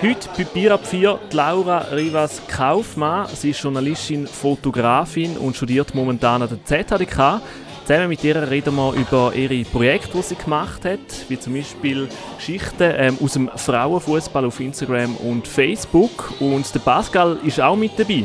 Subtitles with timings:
[0.00, 3.26] Heute bei Bier 4 Laura Rivas Kaufmann.
[3.34, 7.40] Sie ist Journalistin, Fotografin und studiert momentan an der ZHDK.
[7.84, 12.08] Zusammen mit ihr reden wir über ihre Projekte, die sie gemacht hat, wie zum Beispiel
[12.36, 16.32] Geschichten ähm, aus dem Frauenfußball auf Instagram und Facebook.
[16.38, 18.24] Und der Pascal ist auch mit dabei.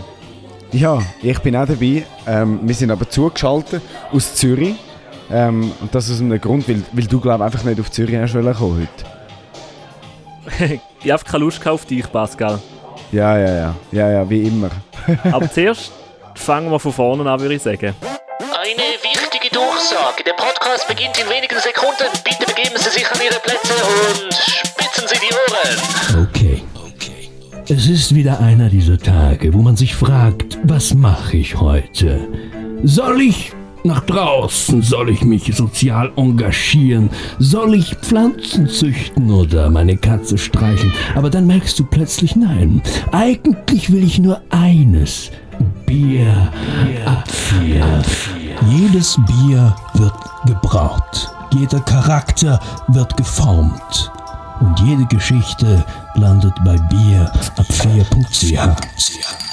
[0.73, 2.03] Ja, ich bin auch dabei.
[2.27, 3.81] Ähm, wir sind aber zugeschaltet
[4.11, 4.75] aus Zürich.
[5.31, 8.59] Ähm, und das aus einem Grund, weil, weil du glaube einfach nicht auf Zürich kommen
[8.59, 9.22] heute.
[11.03, 12.59] Ich habe keine Lust auf dich, Pascal.
[13.11, 13.75] Ja, ja, ja.
[13.91, 14.69] Ja, ja, wie immer.
[15.31, 15.91] Aber zuerst
[16.35, 17.95] fangen wir von vorne an, würde ich sagen.
[18.39, 20.23] Eine wichtige Durchsage.
[20.25, 22.05] Der Podcast beginnt in wenigen Sekunden.
[22.23, 26.27] Bitte begeben Sie sich an Ihre Plätze und spitzen Sie die Ohren.
[26.27, 26.63] Okay.
[27.69, 32.27] Es ist wieder einer dieser Tage, wo man sich fragt, was mache ich heute?
[32.83, 33.53] Soll ich
[33.83, 34.81] nach draußen?
[34.81, 37.09] Soll ich mich sozial engagieren?
[37.39, 40.93] Soll ich Pflanzen züchten oder meine Katze streicheln?
[41.15, 42.81] Aber dann merkst du plötzlich nein.
[43.11, 45.31] Eigentlich will ich nur eines.
[45.85, 46.49] Bier
[47.05, 48.01] ab vier.
[48.69, 50.13] Jedes Bier wird
[50.45, 51.29] gebraut.
[51.53, 54.11] Jeder Charakter wird geformt.
[54.59, 55.83] Und jede Geschichte
[56.15, 59.52] landet bei Bier ab 4.ch.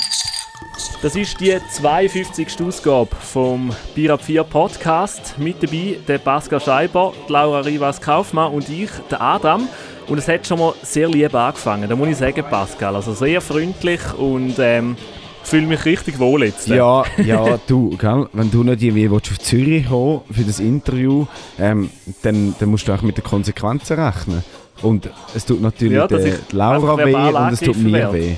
[1.03, 2.63] Das ist die 52.
[2.63, 5.39] Ausgabe vom Bier ab 4 Podcast.
[5.39, 9.67] Mit dabei der Pascal Scheiber, Laura Rivas Kaufmann und ich, der Adam.
[10.09, 12.95] Und es hat schon mal sehr lieb angefangen, da muss ich sagen, Pascal.
[12.95, 14.95] Also sehr freundlich und ähm,
[15.43, 16.69] fühle mich richtig wohl jetzt.
[16.69, 18.27] Ja, ja, du, gell?
[18.35, 21.27] wenn du nicht irgendwie auf Zürich kommen für das Interview,
[21.59, 21.89] ähm,
[22.21, 24.45] dann, dann musst du auch mit den Konsequenzen rechnen.
[24.83, 28.37] Und es tut natürlich ja, der Laura weh und es tut mir weh.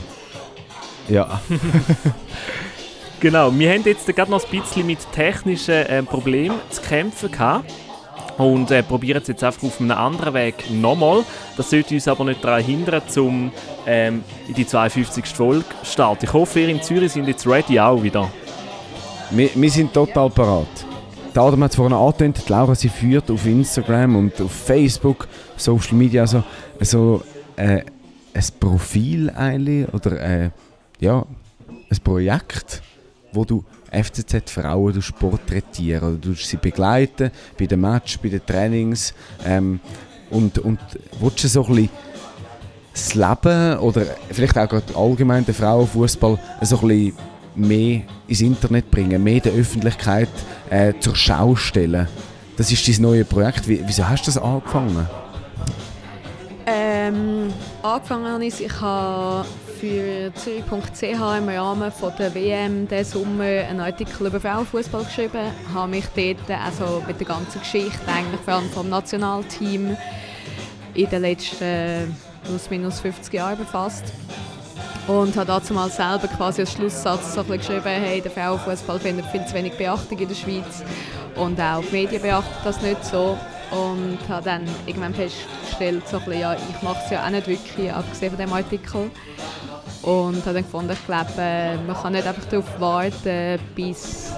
[1.09, 1.41] Ja.
[3.21, 7.73] genau, wir haben jetzt gerade noch ein bisschen mit technischen äh, Problemen zu kämpfen gehabt
[8.39, 11.25] und äh, probieren es jetzt einfach auf einem anderen Weg nochmal.
[11.57, 13.53] Das sollte uns aber nicht daran hindern, um
[13.87, 15.27] ähm, in die 52.
[15.27, 16.25] Folge zu starten.
[16.25, 18.31] Ich hoffe, ihr in Zürich sind jetzt ready auch wieder.
[19.31, 20.67] Wir, wir sind total parat.
[21.35, 25.95] Die Adam hat es vorhin angetönt, Laura sie führt auf Instagram und auf Facebook, Social
[25.95, 26.43] Media, so,
[26.81, 27.23] so
[27.57, 27.81] äh,
[28.35, 30.51] ein Profil eigentlich, oder äh,
[31.03, 31.27] ja,
[31.91, 32.81] ein Projekt,
[33.33, 39.13] wo du FCZ-Frauen porträtieren oder du sie begleiten bei den Match, bei den Trainings
[39.45, 39.81] ähm,
[40.31, 40.79] und, und
[41.21, 41.91] willst du so ein bisschen
[42.93, 47.17] das Leben oder vielleicht auch gerade allgemein den Frauenfußball so ein bisschen
[47.57, 50.29] mehr ins Internet bringen, mehr der Öffentlichkeit
[50.71, 52.07] äh, zur Schau stellen.
[52.57, 53.67] Das ist dein neues Projekt.
[53.67, 55.09] Wie, wieso hast du das angefangen?
[57.03, 57.53] Ähm,
[57.83, 59.49] angefangen habe ich, habe
[59.81, 65.41] für Zürich.ch im Rahmen von der WM diesen Sommer einen Artikel über Frauenfußball geschrieben.
[65.67, 69.97] Ich habe mich dort also mit der ganzen Geschichte, eigentlich vor allem vom Nationalteam,
[70.95, 74.05] in den letzten plus minus 50 Jahren befasst.
[75.09, 79.45] Und habe dazu mal selber quasi als Schlusssatz so geschrieben, hey, der Frauenfußball findet viel
[79.45, 80.85] zu wenig Beachtung in der Schweiz
[81.35, 83.37] und auch die Medien beachten das nicht so.
[83.73, 85.62] Und habe dann irgendwann festgestellt,
[86.07, 89.11] so bisschen, ja, ich mache es ja auch nicht wirklich, abgesehen von dem Artikel.
[90.03, 94.33] Und habe dann gefunden, ich glaube, äh, man kann nicht einfach darauf warten, bis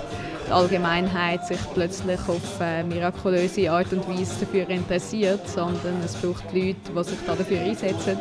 [0.47, 6.53] die Allgemeinheit sich plötzlich auf eine mirakulöse Art und Weise dafür interessiert, sondern es braucht
[6.53, 8.19] Leute, die sich dafür einsetzen,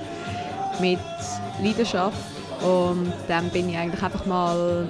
[0.80, 1.00] mit
[1.62, 2.18] Leidenschaft.
[2.62, 4.90] Und dann bin ich eigentlich einfach mal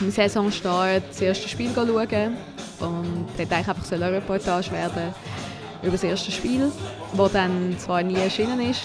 [0.00, 5.14] im Saisonstart das erste Spiel schauen und dort eigentlich einfach eine Reportage werden
[5.82, 6.70] über das erste Spiel,
[7.16, 8.80] das dann zwar nie erschienen ist,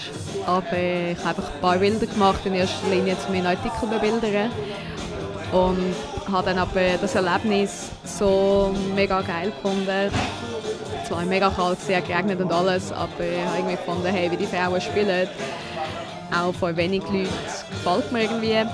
[0.46, 4.50] aber ich habe ein paar Bilder gemacht, in erster Linie zu meinen Artikel bebildern
[5.52, 5.94] und
[6.30, 10.10] habe dann aber das Erlebnis so mega geil gefunden.
[11.02, 14.36] Es war mega kalt, sehr geregnet und alles, aber ich habe irgendwie gefunden, hey, wie
[14.36, 15.28] die Frauen spielen,
[16.36, 17.28] auch vor wenig Leuten,
[17.70, 18.64] gefällt mir irgendwie.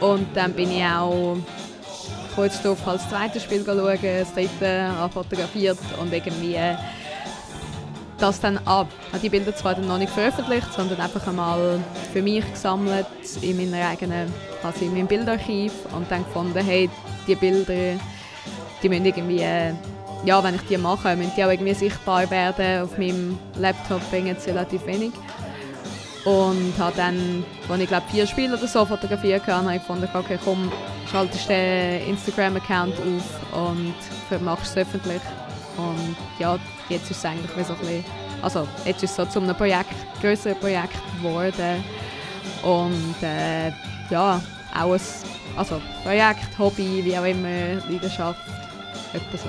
[0.00, 1.36] Und dann bin ich auch
[2.34, 6.58] kurz darauf das zweite Spiel schauen, das dritte fotografiert und irgendwie
[8.22, 8.86] das dann ab.
[9.06, 11.80] Ich habe die Bilder zwar dann noch nicht veröffentlicht, sondern einfach einmal
[12.12, 13.06] für mich gesammelt
[13.40, 14.32] in meiner eigenen,
[14.62, 16.88] also in meinem Bildarchiv und dann gefunden, hey,
[17.26, 17.98] die Bilder,
[18.82, 19.40] die müssen irgendwie,
[20.24, 22.82] ja, wenn ich die mache, müssen die auch irgendwie sichtbar werden.
[22.82, 25.12] Auf meinem Laptop bringen sie relativ wenig.
[26.24, 30.08] Und habe dann, als ich glaube vier Spiele oder so fotografiert habe, habe ich gefunden,
[30.14, 30.70] okay, komm,
[31.10, 35.20] schaltest den Instagram-Account auf und machst es öffentlich.
[35.76, 36.58] Und ja,
[36.88, 38.04] jetzt ist es eigentlich so ein bisschen,
[38.42, 41.84] also jetzt ist es so zu einem Projekt, größeren Projekt geworden.
[42.62, 43.70] Und äh,
[44.10, 44.40] ja,
[44.74, 45.00] auch ein
[45.56, 48.40] also Projekt, Hobby, wie auch immer, Leidenschaft,
[49.12, 49.48] etwa so.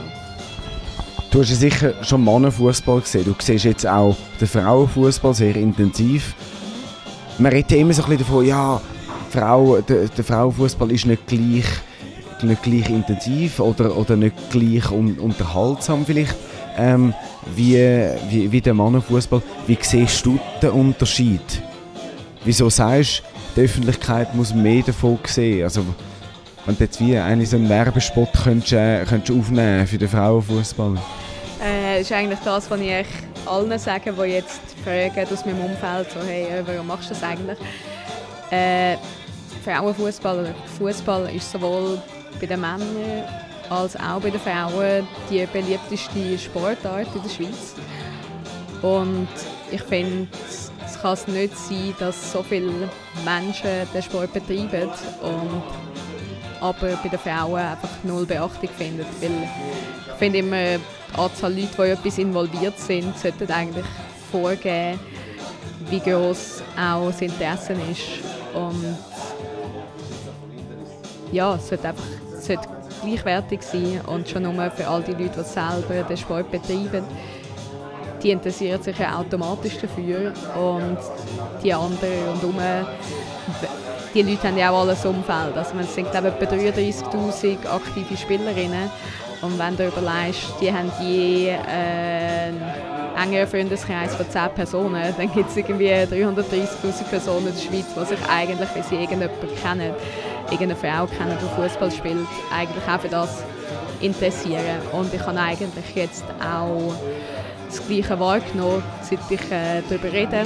[1.31, 3.25] Du hast ja sicher schon Mannenfußball gesehen.
[3.25, 6.36] Du siehst jetzt auch den Frauenfußball sehr intensiv.
[7.40, 8.80] man redet immer so ein bisschen davon, ja,
[9.31, 11.66] Frau, der, der Frauenfußball ist nicht gleich,
[12.44, 16.36] nicht gleich intensiv oder, oder nicht gleich un, unterhaltsam vielleicht
[16.78, 17.13] ähm,
[17.56, 17.78] wie,
[18.30, 19.42] wie, wie der Mannenfußball.
[19.68, 21.62] Wie siehst du den Unterschied?
[22.45, 23.24] Wieso sagst
[23.56, 25.63] du, die Öffentlichkeit muss mehr davon sehen?
[25.63, 25.86] Also,
[26.66, 30.98] wenn du jetzt wie einen so einen Werbespot könntest, äh, könntest aufnehmen für den Frauenfußball?
[31.63, 33.06] Äh, ist eigentlich das, was ich
[33.46, 37.24] allen sage, die jetzt fragen aus meinem Umfeld, so, hey, äh, warum machst du das
[37.24, 37.57] eigentlich?
[38.51, 38.98] Äh,
[39.63, 42.01] Frauenfußball oder Fußball ist sowohl
[42.40, 43.24] bei den Männern
[43.70, 47.76] als auch bei den Frauen die beliebteste Sportart in der Schweiz.
[48.82, 49.28] Und
[49.72, 50.28] ich finde,
[50.86, 52.90] es kann nicht sein, dass so viele
[53.26, 54.90] Menschen den Sport betreiben
[55.22, 55.64] und
[56.62, 59.06] aber bei den Frauen einfach null Beachtung finden.
[59.20, 59.32] Weil
[60.08, 63.86] ich finde immer, die Anzahl Leute, die in etwas involviert sind, sollten eigentlich
[64.32, 65.00] vorgeben,
[65.90, 68.02] wie groß auch das Interesse ist.
[68.54, 68.98] Und
[71.34, 72.04] ja, es sollte einfach
[72.38, 72.68] es sollte
[73.04, 77.04] gleichwertig sein und schon nur für all die Leute, die selber den Sport betreiben,
[78.22, 80.98] die interessieren sich ja automatisch dafür und
[81.64, 82.86] die anderen rundherum,
[84.14, 85.58] die Leute haben ja auch alles Umfeld.
[85.58, 88.90] Also es sind glaube ich etwa 33'000 aktive Spielerinnen
[89.42, 92.50] und wenn du überlegst, die haben je äh,
[93.22, 98.06] engeren Freundeskreis von 10 Personen, dann gibt es irgendwie 330'000 Personen in der Schweiz, die
[98.06, 99.94] sich eigentlich, wenn sie irgendjemanden kennen,
[100.51, 103.44] irgendeine Frau kennen, die Fußball spielt, eigentlich auch für das
[104.01, 104.81] interessieren.
[104.92, 106.94] Und ich habe eigentlich jetzt auch
[107.68, 110.44] das Gleiche wahrgenommen, seit ich äh, darüber rede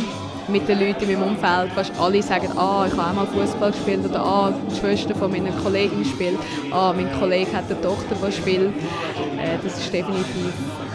[0.47, 1.71] mit den Leuten in meinem Umfeld.
[1.73, 5.31] Fast alle sagen, ah, ich habe auch mal Fußball gespielt oder ah, die Schwester von
[5.31, 6.38] meiner Kollegin spielt,
[6.71, 8.73] ah, mein Kollege hat eine Tochter, die spielt.
[9.38, 10.53] Äh, das ist definitiv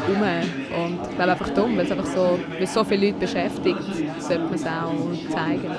[0.08, 0.22] um.
[0.22, 3.78] Und ich glaube einfach dumm, weil es einfach so, weil so viele Leute beschäftigt,
[4.19, 5.70] sollte man es auch zeigen.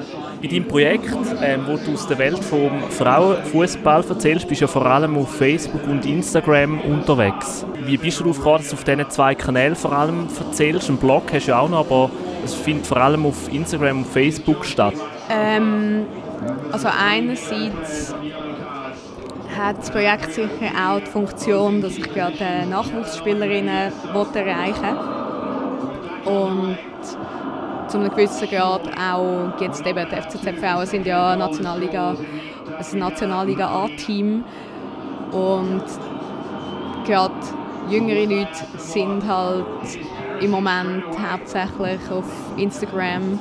[0.42, 4.68] In deinem Projekt, ähm, wo du aus der Welt vom Frauenfußball erzählst, bist du ja
[4.68, 7.66] vor allem auf Facebook und Instagram unterwegs.
[7.86, 10.90] Wie bist du darauf gekommen, dass du auf diesen zwei Kanälen vor allem erzählst?
[10.90, 12.12] Einen Blog hast du ja auch noch, aber
[12.44, 14.96] es findet vor allem auf Instagram und Facebook statt.
[15.30, 16.06] Ähm,
[16.72, 18.14] also einerseits
[19.58, 23.92] hat das Projekt sicher auch die Funktion, dass ich gerade Nachwuchsspielerinnen
[24.34, 24.98] erreichen
[26.26, 26.34] will.
[26.34, 26.78] Und
[27.88, 32.16] zu einem gewissen Grad auch jetzt eben die FCZ Frauen sind ja Nationalliga,
[32.78, 34.44] ein Nationalliga A-Team
[35.32, 35.84] und
[37.06, 37.34] gerade
[37.90, 39.66] jüngere Leute sind halt
[40.40, 42.26] im Moment hauptsächlich auf
[42.58, 43.40] Instagram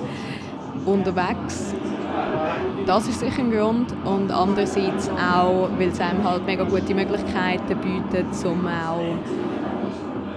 [0.84, 1.74] unterwegs
[2.86, 3.94] das ist sicher ein Grund.
[4.04, 9.16] Und andererseits auch, weil es einem halt mega gute Möglichkeiten bietet, um auch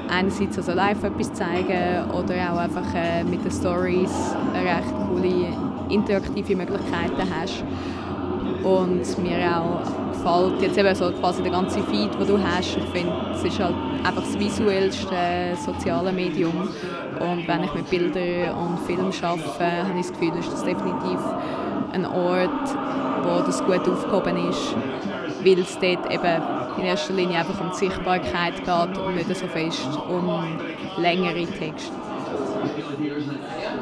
[0.09, 5.47] einerseits also live etwas zu zeigen oder auch einfach äh, mit den Stories recht coole
[5.89, 7.63] interaktive Möglichkeiten hast.
[8.63, 9.81] Und mir auch
[10.11, 12.77] gefällt jetzt eben so quasi der ganze Feed, den du hast.
[12.77, 16.69] Ich finde, es ist halt einfach das visuellste soziale Medium.
[17.19, 21.19] Und wenn ich mit Bildern und Film arbeite, habe ich das Gefühl, ist das definitiv
[21.95, 22.49] ein Ort,
[23.23, 24.75] wo das gut aufgehoben ist,
[25.43, 26.43] weil es dort eben
[26.77, 30.29] in erster Linie einfach um die Sichtbarkeit geht und nicht so fest um
[30.97, 31.93] längere Texte.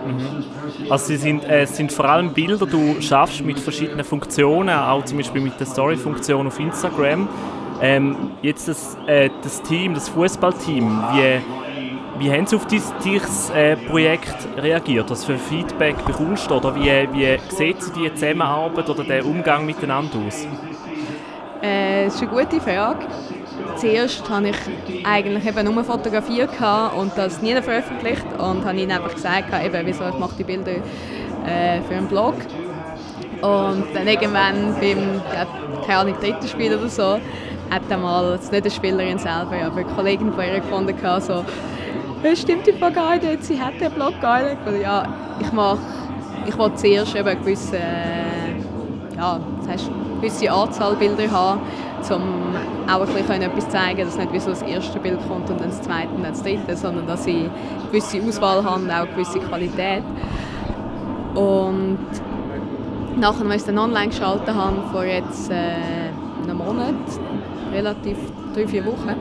[0.06, 0.44] Mhm.
[0.90, 5.04] Also sie sind, äh, es sind vor allem Bilder, du schaffst mit verschiedenen Funktionen, auch
[5.06, 7.28] zum Beispiel mit der Story-Funktion auf Instagram.
[7.82, 11.42] Ähm, jetzt das, äh, das Team, das Fußballteam, wie
[12.20, 15.10] wie haben Sie auf dieses äh, Projekt reagiert?
[15.10, 16.56] Was für Feedback bekommst du?
[16.56, 20.46] Oder wie, wie sieht Sie die Zusammenarbeit oder den Umgang miteinander aus?
[21.62, 23.06] Äh, das ist eine gute Frage.
[23.78, 24.56] Zuerst habe ich
[25.06, 26.50] eigentlich eben nur fotografiert
[26.98, 30.72] und das nie veröffentlicht und habe ihnen einfach gesagt, eben, wieso ich mache die Bilder
[30.72, 32.36] äh, für einen Blog.
[33.42, 35.22] Und dann irgendwann beim,
[35.86, 37.20] keine dritten Spiel oder so,
[37.70, 41.44] hat dann mal, nicht eine Spielerin selber, aber eine Kollegin von ihr gefunden, so,
[42.24, 44.82] das stimmt die Frage gar sie hat den Blog gar nicht.
[44.82, 45.06] Ja,
[45.40, 45.80] ich mache,
[46.48, 51.62] ich will zuerst eben eine gewisse, äh, ja, das heißt, gewisse Anzahl Bilder haben,
[52.10, 52.56] um
[52.88, 55.82] auch ein etwas zeigen, dass nicht wie so das erste Bild kommt und dann das
[55.82, 57.52] zweite und dann das dritte, sondern dass ich eine
[57.92, 60.04] gewisse Auswahl habe und auch eine gewisse Qualität.
[61.36, 61.98] Und
[63.18, 65.56] nachdem wir es dann online geschaltet haben, vor jetzt äh,
[66.44, 66.96] einem Monat,
[67.72, 68.18] relativ
[68.54, 69.16] drei, vier Wochen,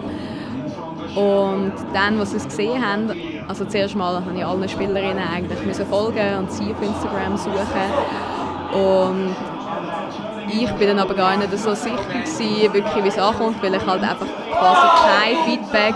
[1.14, 3.10] und dann, als sie es gesehen haben,
[3.46, 7.58] also zuerst mal habe ich allen Spielerinnen eigentlich müssen folgen und sie auf Instagram suchen.
[8.72, 9.36] Und
[10.48, 13.86] ich bin dann aber gar nicht so sicher gewesen, wirklich, wie es ankommt, weil ich
[13.86, 15.94] halt einfach quasi kein Feedback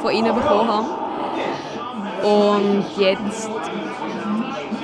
[0.00, 0.86] von ihnen bekommen habe.
[2.26, 3.50] Und jetzt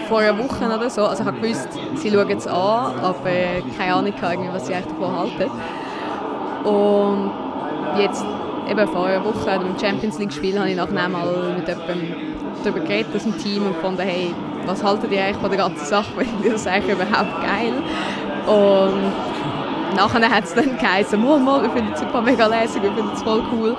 [0.08, 1.06] vor einer Woche oder so.
[1.06, 3.30] Also ich gewusst, sie schauen es an, aber
[3.78, 4.12] keine Ahnung,
[4.52, 5.50] was sie eigentlich davon halten.
[6.64, 7.30] Und
[7.96, 8.24] jetzt
[8.70, 12.14] eben vor einer Woche im Champions League Spiel habe ich nachher mal mit jemandem
[12.62, 14.32] darüber geredet aus dem Team und gefunden, hey,
[14.66, 16.08] was haltet ihr eigentlich von der ganzen Sache?
[16.16, 17.72] Weil ich das eigentlich überhaupt geil.
[18.46, 22.92] Und nachher hat es dann geheißen, mal, mal, wir finden es super mega lässig, wir
[22.92, 23.76] finden es voll cool.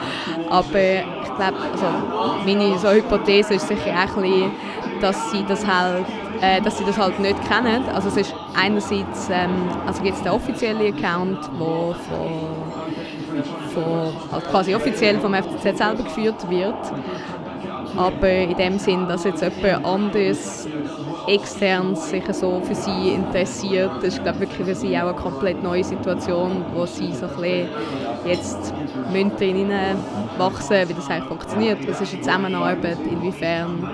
[0.50, 4.52] Aber ich glaube, also meine so Hypothese ist sicher auch ein bisschen,
[5.00, 6.06] dass sie das halt
[6.42, 7.84] äh, dass sie das halt nicht kennen.
[7.94, 12.52] Also es ist einerseits, ähm, also gibt es den offiziellen Account, der von,
[13.74, 16.76] von, halt quasi offiziell vom FCZ selber geführt wird.
[17.98, 20.68] Aber in dem Sinn, dass jetzt jemand anderes
[21.28, 25.62] extern sich so für sie interessiert, das ist glaube wirklich für sie auch eine komplett
[25.62, 27.70] neue Situation, wo sie so ein bisschen
[28.26, 28.74] jetzt
[29.40, 29.72] drin
[30.38, 33.90] wachsen, wie das eigentlich funktioniert, was ist die Zusammenarbeit, inwiefern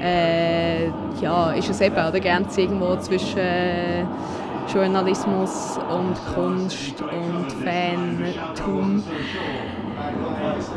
[0.00, 0.86] äh,
[1.20, 4.04] ja, ist es eben an der Grenze irgendwo zwischen äh,
[4.74, 9.04] Journalismus und Kunst und Fantum.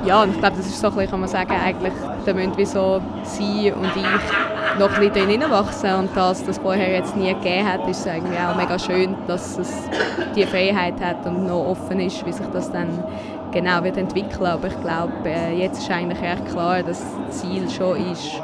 [0.05, 1.93] Ja, und ich glaube, das ist so ein kann man sagen, eigentlich,
[2.25, 6.59] da müssen wir so sie und ich noch ein bisschen drin wachsen und dass das
[6.59, 9.89] vorher jetzt nie gegeben hat, ist eigentlich auch mega schön, dass es
[10.35, 13.03] die Freiheit hat und noch offen ist, wie sich das dann
[13.51, 14.45] genau wird entwickeln.
[14.45, 18.41] Aber ich glaube, äh, jetzt ist eigentlich echt klar, dass das Ziel schon ist,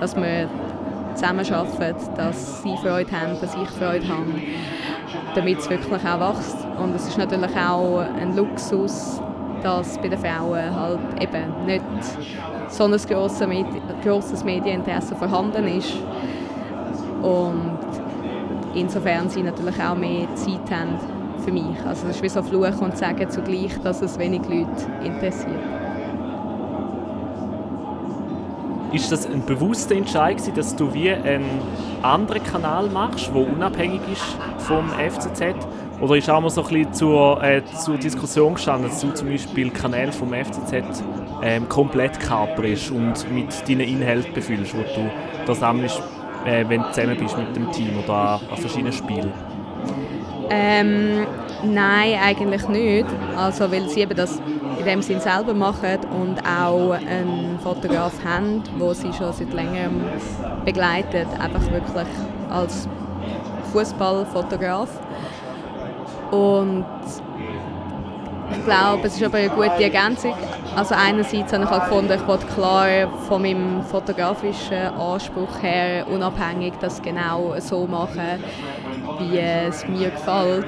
[0.00, 0.48] dass wir
[1.14, 4.24] zusammenarbeiten, dass sie Freude haben, dass ich Freude habe,
[5.34, 6.56] damit es wirklich auch wächst.
[6.78, 9.20] Und es ist natürlich auch ein Luxus,
[9.62, 11.82] dass bei den Frauen halt eben nicht
[12.68, 15.94] so ein grosses, Medi grosses Medieninteresse vorhanden ist.
[17.22, 17.78] Und
[18.74, 20.98] insofern sie natürlich auch mehr Zeit haben
[21.42, 21.76] für mich.
[21.86, 25.83] Also es ist wie so Fluch und Sagen zugleich, dass es wenig Leute interessiert.
[28.94, 31.44] Ist das ein bewusster Entscheid, dass du wie einen
[32.02, 34.22] anderen Kanal machst, der unabhängig ist
[34.58, 35.56] vom FCZ?
[36.00, 39.30] Oder ist auch mal so ein bisschen zur, äh, zur Diskussion gestanden, dass du zum
[39.30, 41.02] Beispiel Kanäle vom FCZ
[41.42, 45.10] ähm, komplett kaperst und mit deinen Inhalten befüllst, wo du
[45.44, 46.00] da sammelst,
[46.44, 49.32] äh, wenn du zusammen bist mit dem Team oder an verschiedenen Spielen?
[50.50, 51.26] Ähm,
[51.64, 53.06] nein, eigentlich nicht.
[53.36, 54.40] Also, weil sie eben das
[54.78, 60.02] in dem Sinn selber machen und auch einen Fotograf haben, wo sie schon seit längerem
[60.64, 62.06] begleitet, einfach wirklich
[62.50, 62.88] als
[63.72, 64.88] Fußballfotograf.
[66.30, 66.84] Und
[68.50, 70.34] ich glaube, es ist aber eine gute Ergänzung.
[70.76, 72.86] Also einerseits habe ich halt gefunden, ich wollte klar
[73.28, 78.42] von meinem fotografischen Anspruch her unabhängig das genau so machen,
[79.18, 80.66] wie es mir gefällt,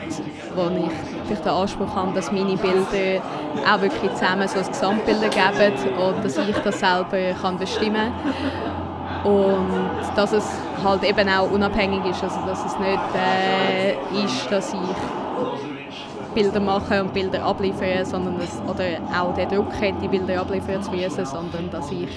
[0.55, 3.23] wo ich den Anspruch habe, dass meine Bilder
[3.67, 9.33] auch wirklich zusammen so ein Gesamtbild ergeben und dass ich das selber kann bestimmen kann.
[9.33, 10.49] Und dass es
[10.85, 15.26] halt eben auch unabhängig ist, also dass es nicht äh, ist, dass ich
[16.37, 18.85] Bilder machen und Bilder abliefern, sondern dass, oder
[19.19, 22.09] auch der Druck hat, die Bilder abliefern zu müssen, sondern dass ich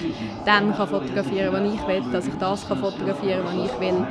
[0.44, 3.80] dann kann fotografieren kann, was ich will, dass ich das kann fotografieren kann, was ich
[3.80, 4.06] will.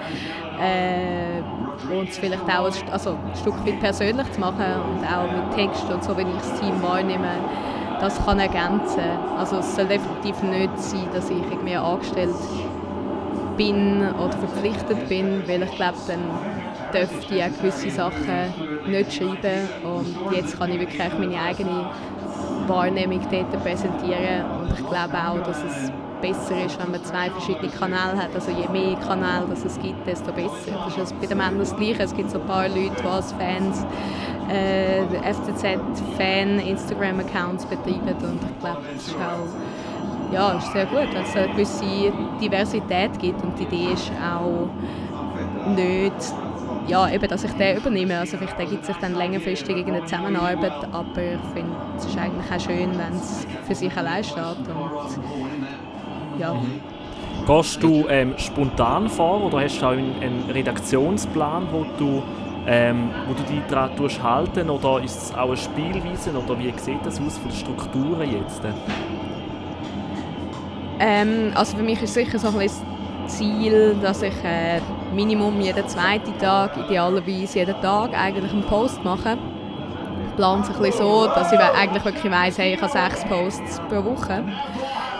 [0.60, 5.32] Äh, und es vielleicht auch ein, also ein Stück weit persönlich zu machen und auch
[5.32, 7.30] mit Text und so, wenn ich das Team wahrnehme,
[8.00, 9.04] das kann ergänzen.
[9.38, 12.34] Also es soll definitiv nicht sein, dass ich irgendwie angestellt
[13.58, 16.20] bin oder verpflichtet bin, weil ich glaube, dann
[16.94, 18.54] dürfte ich auch gewisse Sachen
[18.88, 19.68] nicht schreiben.
[19.84, 21.90] Und jetzt kann ich wirklich meine eigene
[22.68, 24.46] Wahrnehmung dort präsentieren.
[24.62, 25.92] Und ich glaube auch, dass es
[26.22, 28.30] besser ist, wenn man zwei verschiedene Kanäle hat.
[28.36, 30.72] Also je mehr Kanäle dass es gibt, desto besser.
[30.86, 32.04] Das ist also bei den Männern das Gleiche.
[32.04, 33.86] Es gibt so ein paar Leute, die als Fans
[34.50, 35.04] äh,
[35.34, 38.16] FCZ-Fan Instagram-Accounts betreiben.
[38.22, 39.48] Und ich glaube, das ist auch
[40.32, 43.42] ja, ist sehr gut, wenn es eine gewisse Diversität gibt.
[43.44, 44.70] Und die Idee ist auch
[45.76, 46.14] nicht
[46.90, 48.18] ja, eben, dass ich den übernehme.
[48.18, 52.60] Also vielleicht ergibt sich dann längerfristig eine Zusammenarbeit, aber ich finde, es ist eigentlich auch
[52.60, 54.40] schön, wenn es für sich allein steht.
[54.40, 56.56] Und, ja.
[57.46, 62.24] Gehst du ähm, spontan vor oder hast du auch einen, einen Redaktionsplan, wo du,
[62.68, 63.92] ähm, wo du dich daran
[64.24, 68.32] halten oder ist es auch eine Spielweise oder wie sieht das aus von den Strukturen
[68.32, 68.62] jetzt?
[71.00, 72.86] Ähm, also für mich ist sicher so ein bisschen
[73.28, 74.82] Ziel, dass ich äh,
[75.14, 79.38] Minimum jeden zweiten Tag, idealerweise jeden Tag eigentlich einen Post mache.
[80.28, 83.26] Ich plane es ein bisschen so, dass ich eigentlich wirklich weiss, hey, ich habe sechs
[83.26, 84.44] Posts pro Woche.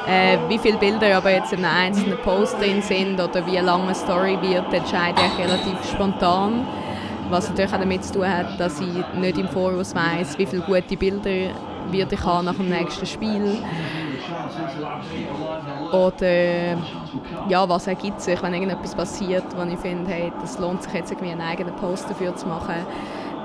[0.08, 3.84] Äh, wie viele Bilder aber jetzt in einem einzelnen Post drin sind oder wie lange
[3.84, 6.66] eine Story wird, entscheide ich relativ spontan.
[7.30, 10.64] Was natürlich auch damit zu tun hat, dass ich nicht im Voraus weiss, wie viele
[10.64, 11.54] gute Bilder
[11.92, 13.58] wird ich haben nach dem nächsten Spiel
[15.92, 16.78] Oder
[17.48, 21.12] ja, was ergibt sich, wenn irgendetwas passiert, wo ich finde, hey, das lohnt sich jetzt
[21.12, 22.86] irgendwie einen eigenen Post dafür zu machen,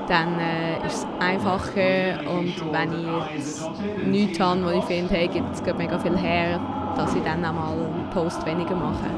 [0.09, 5.55] dann äh, ist es einfacher und wenn ich nichts habe, wo ich finde, hey, gibt
[5.55, 6.61] es mega viel her,
[6.97, 9.11] dass ich dann auch mal einen Post weniger mache.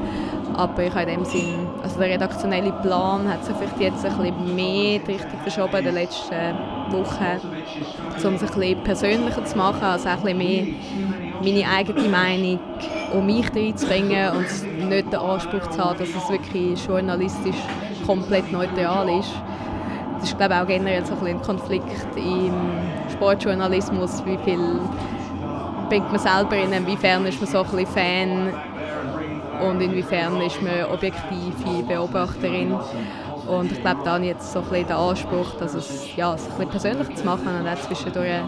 [0.55, 4.17] Aber ich habe in dem Sinn, also der redaktionelle Plan hat sich vielleicht jetzt ein
[4.17, 6.55] bisschen mehr Richtung verschoben in den letzten
[6.89, 7.39] Wochen,
[8.23, 10.65] um es ein bisschen persönlicher zu machen, also ein bisschen mehr
[11.41, 12.59] meine eigene Meinung
[13.13, 17.55] um mich reinzubringen und nicht den Anspruch zu haben, dass es wirklich journalistisch
[18.05, 19.31] komplett neutral ist.
[20.19, 22.53] Das ist glaube ich auch generell so ein, Konflikt im
[23.11, 24.79] Sportjournalismus, wie viel
[25.89, 28.53] bringt man selber in, inwiefern ist man so ein bisschen Fan
[29.61, 32.75] und inwiefern ist man objektive Beobachterin.
[33.47, 36.33] Und ich glaube, da habe ich jetzt so ein bisschen den Anspruch, dass es, ja,
[36.33, 38.41] es ein bisschen persönlich zu machen und auch zwischendurch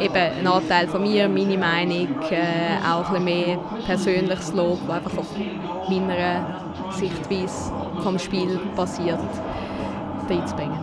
[0.00, 5.18] eben ein Anteil von mir, meine Meinung, äh, auch ein mehr persönliches Lob, das einfach
[5.18, 5.26] auf
[5.88, 6.60] meiner
[6.90, 7.72] Sichtweise
[8.02, 9.18] vom Spiel basiert,
[10.28, 10.78] reinzubringen.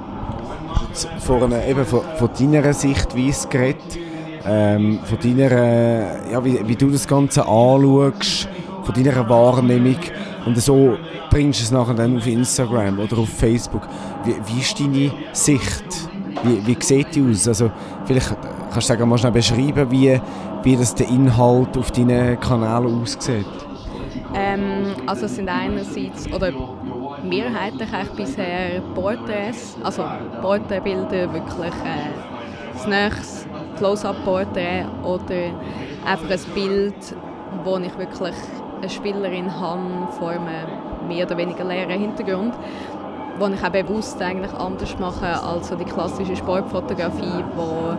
[1.19, 3.99] Von, eben von, von deiner Sichtweise geredet,
[4.45, 8.47] ähm, von deiner, ja, wie, wie du das Ganze anschaust,
[8.83, 9.97] von deiner Wahrnehmung
[10.45, 10.97] und so
[11.29, 13.87] bringst du es nachher dann auf Instagram oder auf Facebook.
[14.25, 16.09] Wie, wie ist deine Sicht?
[16.43, 17.47] Wie, wie sieht die aus?
[17.47, 17.71] Also,
[18.05, 18.35] vielleicht
[18.71, 20.19] kannst du sagen, mal schnell beschreiben, wie,
[20.63, 23.45] wie das der Inhalt auf deinen Kanälen aussieht?
[24.33, 26.51] Ähm, also es sind einerseits, oder
[27.23, 30.03] mehrheitlich eigentlich bisher Porträts, also
[30.41, 32.11] Porträtbilder, wirklich äh,
[32.73, 35.51] das nächste Close-Up-Porträt oder
[36.05, 37.15] einfach ein Bild,
[37.63, 38.35] wo ich wirklich
[38.77, 42.53] eine Spielerin habe vor einem mehr oder weniger leeren Hintergrund,
[43.37, 47.97] wo ich auch bewusst eigentlich anders mache als so die klassische Sportfotografie, wo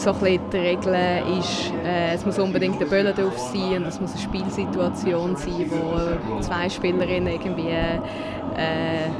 [0.00, 0.96] so die Regel
[1.38, 5.70] ist, äh, es muss unbedingt der Böller drauf sein und es muss eine Spielsituation sein,
[5.70, 9.10] wo zwei Spielerinnen irgendwie äh,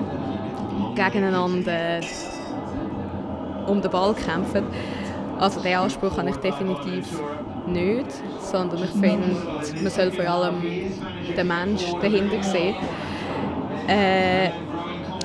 [0.94, 2.00] gegeneinander
[3.66, 4.64] um den Ball kämpfen.
[5.38, 7.20] Also den Anspruch habe ich definitiv
[7.66, 8.06] nicht,
[8.40, 9.36] sondern ich finde,
[9.82, 10.62] man soll vor allem
[11.36, 12.74] den Mensch dahinter sehen.
[13.86, 14.48] Äh,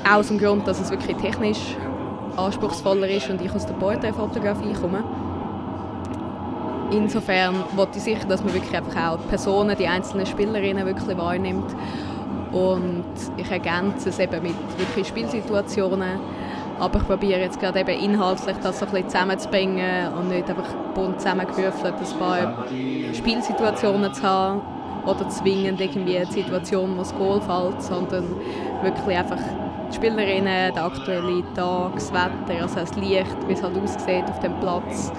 [0.03, 1.77] auch aus dem Grund, dass es wirklich technisch
[2.35, 5.03] anspruchsvoller ist und ich aus der Porträtfotografie komme.
[6.91, 11.17] Insofern wollte ich sicher, dass man wirklich einfach auch die Personen, die einzelnen Spielerinnen wirklich
[11.17, 11.75] wahrnimmt.
[12.51, 13.03] Und
[13.37, 16.19] ich ergänze es eben mit wirklich Spielsituationen.
[16.79, 20.73] Aber ich probiere jetzt gerade eben inhaltlich das so ein bisschen zusammenzubringen und nicht einfach
[20.93, 22.65] bunt zusammengewürfelt ein paar
[23.13, 24.61] Spielsituationen zu haben
[25.05, 28.25] oder zwingend irgendwie eine Situation, wo das Goal fällt, sondern
[28.81, 29.39] wirklich einfach
[29.95, 34.39] die Spielerinnen, der aktuelle Tag, das Wetter, also das Licht, wie es halt aussieht auf
[34.39, 35.11] dem Platz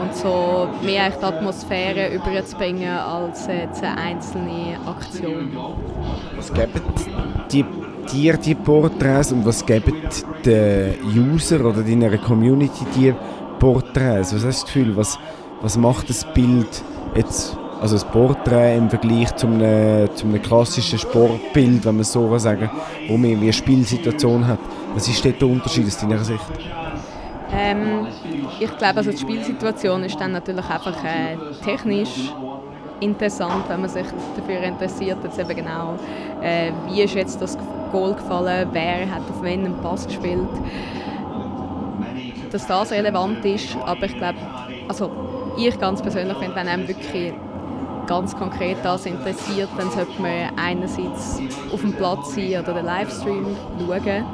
[0.00, 5.56] und so mehr die Atmosphäre überzubringen als jetzt eine einzelne Aktion.
[6.36, 6.82] Was geben
[7.50, 7.64] die,
[8.12, 9.94] dir die Porträts und was geben
[10.44, 13.14] die User oder deiner Community die
[13.58, 14.34] Porträts?
[14.34, 15.18] Was hast du das Gefühl, was,
[15.60, 16.82] was macht das Bild
[17.14, 22.36] jetzt also das Porträt im Vergleich zu einem, zu einem klassischen Sportbild, wenn man so
[22.38, 22.70] sagen
[23.08, 24.58] wo man eine Spielsituation hat.
[24.94, 26.44] Was ist dort der Unterschied aus deiner Sicht?
[27.52, 28.06] Ähm,
[28.60, 32.32] ich glaube, also die Spielsituation ist dann natürlich einfach äh, technisch
[33.00, 35.94] interessant, wenn man sich dafür interessiert, jetzt eben genau,
[36.42, 37.56] äh, wie ist jetzt das
[37.92, 40.48] Goal gefallen, wer hat auf wen einen Pass gespielt,
[42.50, 44.38] dass das relevant ist, aber ich glaube,
[44.88, 45.10] also
[45.56, 47.32] ich ganz persönlich finde, wenn einem wirklich
[48.08, 51.40] ganz konkret das interessiert, dann sollte man einerseits
[51.72, 53.46] auf dem Platz sein oder den Livestream
[53.78, 54.24] schauen,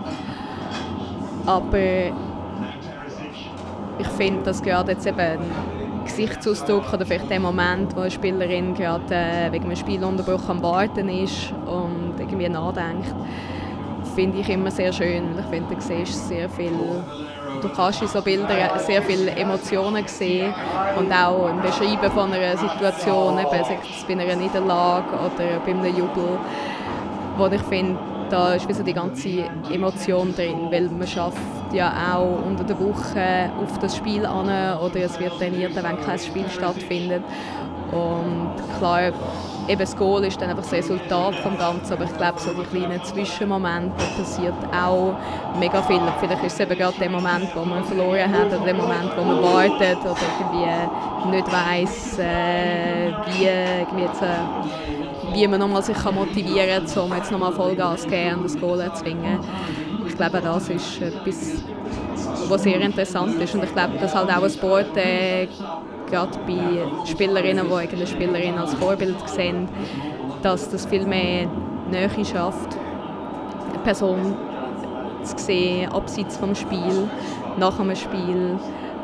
[1.44, 1.78] aber
[3.98, 5.38] ich finde, dass gerade jetzt eben ein
[6.04, 11.08] Gesichtsausdruck oder vielleicht der Moment, wo eine Spielerin gerade äh, wegen einem Spielunterbruch am Warten
[11.08, 13.14] ist und irgendwie nachdenkt,
[14.14, 15.24] finde ich immer sehr schön.
[15.38, 16.72] Ich finde, du siehst sehr viel
[17.64, 20.54] du kannst in so Bildern sehr viele Emotionen sehen
[20.96, 25.70] und auch im Beschreiben von einer Situation, eben, sei es bei einer Niederlage oder bei
[25.70, 26.38] einem Jubel,
[27.36, 27.98] wo ich finde,
[28.30, 31.38] da ist die ganze Emotion drin, weil man schafft
[31.72, 36.18] ja auch unter der Woche auf das Spiel an oder es wird trainiert, wenn kein
[36.18, 37.22] Spiel stattfindet.
[37.92, 39.12] Und klar,
[39.68, 42.64] eben das Goal ist dann einfach das Resultat vom Ganzen, aber ich glaube, so die
[42.64, 45.14] kleinen Zwischenmomente passiert auch
[45.58, 46.00] mega viel.
[46.20, 49.22] Vielleicht ist es eben gerade der Moment, wo man verloren hat oder der Moment, wo
[49.22, 55.96] man wartet oder irgendwie nicht weiss, äh, wie, wie, jetzt, äh, wie man nochmal sich
[55.96, 59.38] kann motivieren kann, um jetzt nochmal Vollgas zu geben und das Goal zu zwingen.
[60.06, 61.62] Ich glaube, das ist etwas,
[62.48, 65.48] was sehr interessant ist und ich glaube, dass halt auch ein Sport äh,
[66.14, 69.68] gerade bei Spielerinnen, die eine Spielerin als Vorbild sehen,
[70.42, 71.48] dass das viel mehr
[71.90, 72.76] Nähe schafft,
[73.68, 74.36] eine Person
[75.24, 77.08] zu sehen, abseits vom Spiel,
[77.56, 78.56] nach einem Spiel,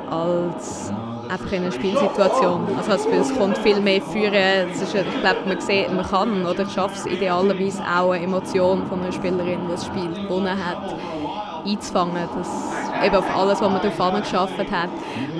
[0.09, 0.93] als
[1.29, 2.61] einfach in einer Spielsituation.
[2.77, 4.71] Also es kommt viel mehr führen.
[4.71, 9.01] Ist, ich glaube, man sieht, man kann oder schafft es idealerweise auch eine Emotion von
[9.01, 10.95] einer Spielerin, die das Spiel gewonnen hat,
[11.67, 12.29] einzufangen.
[12.37, 14.89] Das eben auf alles, was man darauf geschafft hat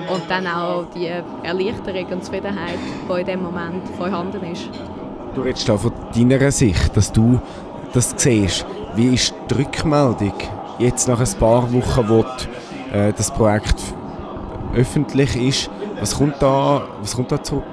[0.09, 1.07] und dann auch die
[1.43, 2.77] Erleichterung und Zufriedenheit,
[3.09, 4.69] die in dem Moment vorhanden ist.
[5.35, 7.39] Du redest da von deiner Sicht, dass du
[7.93, 8.65] das siehst.
[8.95, 10.33] Wie ist die Rückmeldung
[10.79, 13.75] jetzt nach ein paar Wochen, wo die, äh, das Projekt
[14.75, 15.69] öffentlich ist?
[15.99, 17.63] Was kommt da, was kommt da zurück?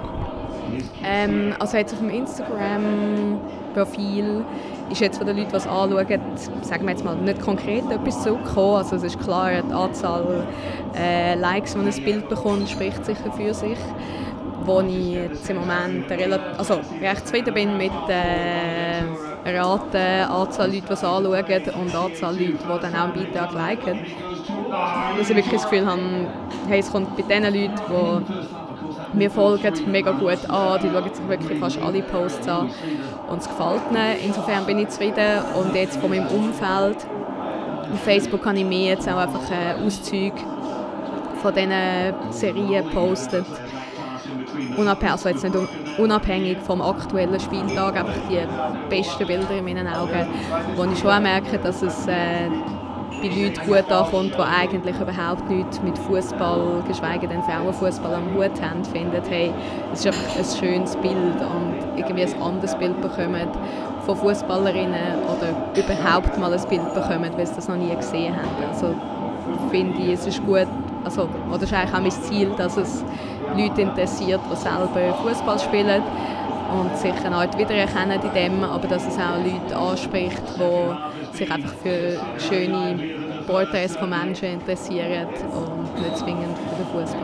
[1.02, 4.44] Ähm, also jetzt auf dem Instagram-Profil
[4.90, 6.20] ist jetzt von den Leuten, die es anschauen,
[6.62, 8.76] sagen wir jetzt mal, nicht konkret etwas zurückgekommen.
[8.76, 10.46] Also es ist klar, die Anzahl
[10.96, 13.78] äh, Likes, die ein Bild bekommt, spricht sicher für sich.
[14.64, 19.04] Wo ich jetzt im Moment relativ, also recht zufrieden bin mit der
[19.44, 23.52] äh, Rate, Anzahl Leute, die es anschauen und Anzahl Leute, die dann auch einen Beitrag
[23.52, 24.00] liken.
[25.18, 26.00] Dass ich wirklich das Gefühl habe,
[26.68, 30.80] hey, es kommt bei den Leuten, die mir folgen, mega gut an.
[30.82, 32.70] Die schauen sich wirklich fast alle Posts an
[33.30, 34.16] und es gefällt ihnen.
[34.24, 35.42] Insofern bin ich zufrieden.
[35.54, 36.96] Und jetzt von meinem Umfeld,
[37.92, 39.40] auf Facebook habe ich mir jetzt auch einfach
[39.84, 40.36] Auszüge
[41.40, 41.72] von diesen
[42.30, 43.46] Serien gepostet.
[44.76, 45.56] Unabhängig, also jetzt nicht
[45.98, 48.40] unabhängig vom aktuellen Spieltag, einfach die
[48.88, 50.26] besten Bilder in meinen Augen,
[50.76, 52.48] wo ich schon merke, dass es äh,
[53.20, 58.60] bei Leuten gut ankommt, die eigentlich überhaupt nichts mit Fußball, geschweige denn Frauenfußball am Hut
[58.62, 59.52] haben, finden, hey,
[59.92, 63.48] es ist einfach ein schönes Bild und irgendwie ein anderes Bild bekommen
[64.06, 68.70] von Fußballerinnen oder überhaupt mal ein Bild bekommen, weil sie das noch nie gesehen haben.
[68.70, 68.94] Also
[69.70, 70.66] finde ich, es ist gut,
[71.04, 73.04] also, oder ist eigentlich auch mein Ziel, dass es
[73.56, 76.02] Leute interessiert, die selber Fußball spielen
[76.72, 81.50] und sich eine Art wiedererkennen in dem, aber dass es auch Leute anspricht, die sich
[81.50, 82.98] einfach für schöne
[83.46, 87.22] Porträts von Menschen interessieren und nicht zwingend für den Fußball.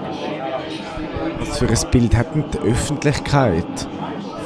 [1.40, 3.64] Was für ein Bild hat denn die Öffentlichkeit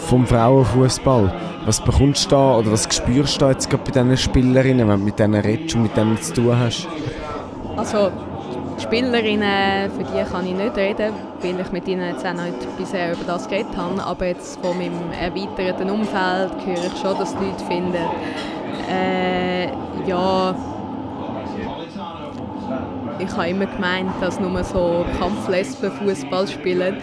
[0.08, 1.32] vom Frauenfußball?
[1.66, 5.04] Was bekommst du da oder was spürst du da jetzt bei diesen Spielerinnen, wenn du
[5.04, 6.88] mit denen redest und mit denen zu tun hast?
[7.76, 8.10] Also
[8.78, 12.78] die Spielerinnen, für die kann ich nicht reden, weil ich mit ihnen jetzt auch nicht
[12.78, 14.02] bisher über das geredet habe.
[14.02, 18.04] Aber jetzt von meinem erweiterten Umfeld höre ich schon, dass die Leute finden,
[18.90, 19.66] äh,
[20.08, 20.54] ja,
[23.18, 26.96] ich habe immer gemeint, dass nur so Kampflesben Fußball spielen.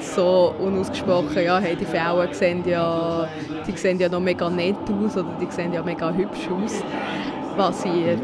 [0.00, 3.28] So unausgesprochen, ja, hey, die Frauen sehen ja,
[3.66, 6.82] die sehen ja noch mega nett aus oder die sehen ja mega hübsch aus
[7.56, 8.18] was ich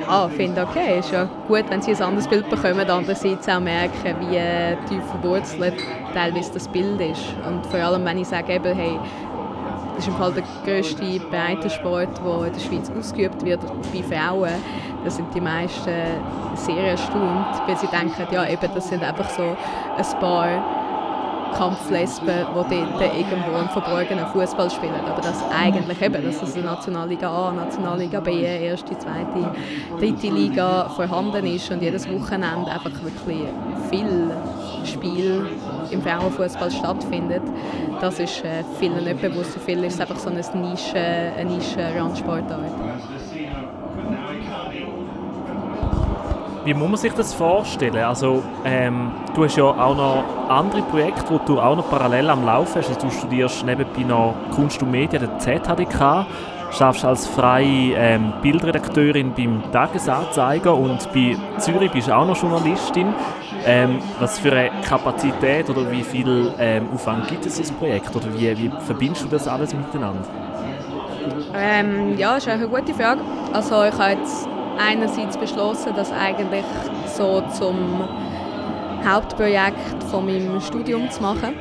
[0.00, 4.16] ja, finde, okay, ist ja gut, wenn sie ein anderes Bild bekommen, andererseits auch merken,
[4.20, 5.74] wie tief verwurzelt
[6.14, 7.34] teilweise das Bild ist.
[7.46, 8.98] Und vor allem, wenn ich sage, eben, hey,
[9.98, 13.60] das ist im Fall der grösste Breitensport, der in der Schweiz ausgeübt wird
[13.92, 14.52] bei Frauen.
[15.02, 15.90] Da sind die meisten
[16.54, 20.48] sehr erstaunt, weil sie denken, ja, eben, das sind einfach so ein paar
[21.56, 25.04] Kampflesben, die dort irgendwo einen verborgenen Fußball spielen.
[25.04, 29.50] Aber das eigentlich eben, dass es in Nationalliga A, Nationalliga B, erste, zweite,
[29.98, 33.48] dritte Liga vorhanden ist und jedes Wochenende einfach wirklich
[33.90, 34.30] viel
[34.84, 35.46] Spiel
[35.90, 37.42] im Frauenfußball stattfindet,
[38.00, 39.52] das ist äh, vielen nicht bewusst.
[39.52, 42.72] Für viele ist es einfach so eine Nische, eine Nische-Randsportart.
[46.64, 48.04] Wie muss man sich das vorstellen?
[48.04, 52.44] Also, ähm, du hast ja auch noch andere Projekte, die du auch noch parallel am
[52.44, 52.88] Laufen hast.
[52.88, 56.26] Also, du studierst nebenbei noch Kunst und Medien, der ZHDK,
[56.70, 63.14] schaffst als freie ähm, Bildredakteurin beim Tagesanzeiger und bei Zürich bist du auch noch Journalistin.
[63.70, 68.16] Ähm, was für eine Kapazität oder wie viel ähm, Aufwand gibt es ins Projekt?
[68.16, 70.24] Oder wie, wie verbindest du das alles miteinander?
[71.54, 73.20] Ähm, ja, das ist eine gute Frage.
[73.52, 76.64] Also ich habe jetzt einerseits beschlossen, das eigentlich
[77.14, 78.08] so zum
[79.06, 81.54] Hauptprojekt von meinem Studium zu machen,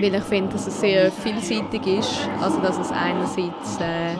[0.00, 2.28] weil ich finde, dass es sehr vielseitig ist.
[2.40, 4.16] Also dass es einerseits äh,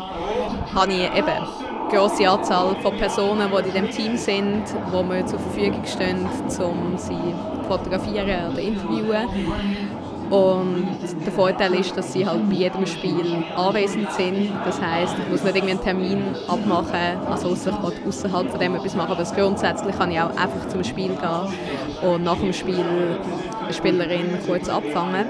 [0.72, 5.38] habe ich eben grosse Anzahl von Personen, die in dem Team sind, wo mir zur
[5.38, 6.26] Verfügung stehen,
[6.64, 9.28] um sie zu fotografieren oder interviewen.
[10.30, 14.50] Und der Vorteil ist, dass sie halt bei jedem Spiel anwesend sind.
[14.64, 19.12] Das heißt, ich muss nicht irgendwie einen Termin abmachen, also außerhalb von dem etwas machen.
[19.12, 22.82] Aber grundsätzlich kann ich auch einfach zum Spiel gehen und nach dem Spiel
[23.62, 25.26] eine Spielerin kurz abfangen.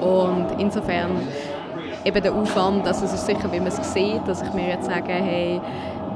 [0.00, 1.10] Und insofern
[2.04, 4.86] eben der Aufwand, also es ist sicher, wie man es sieht, dass ich mir jetzt
[4.86, 5.60] sage, hey,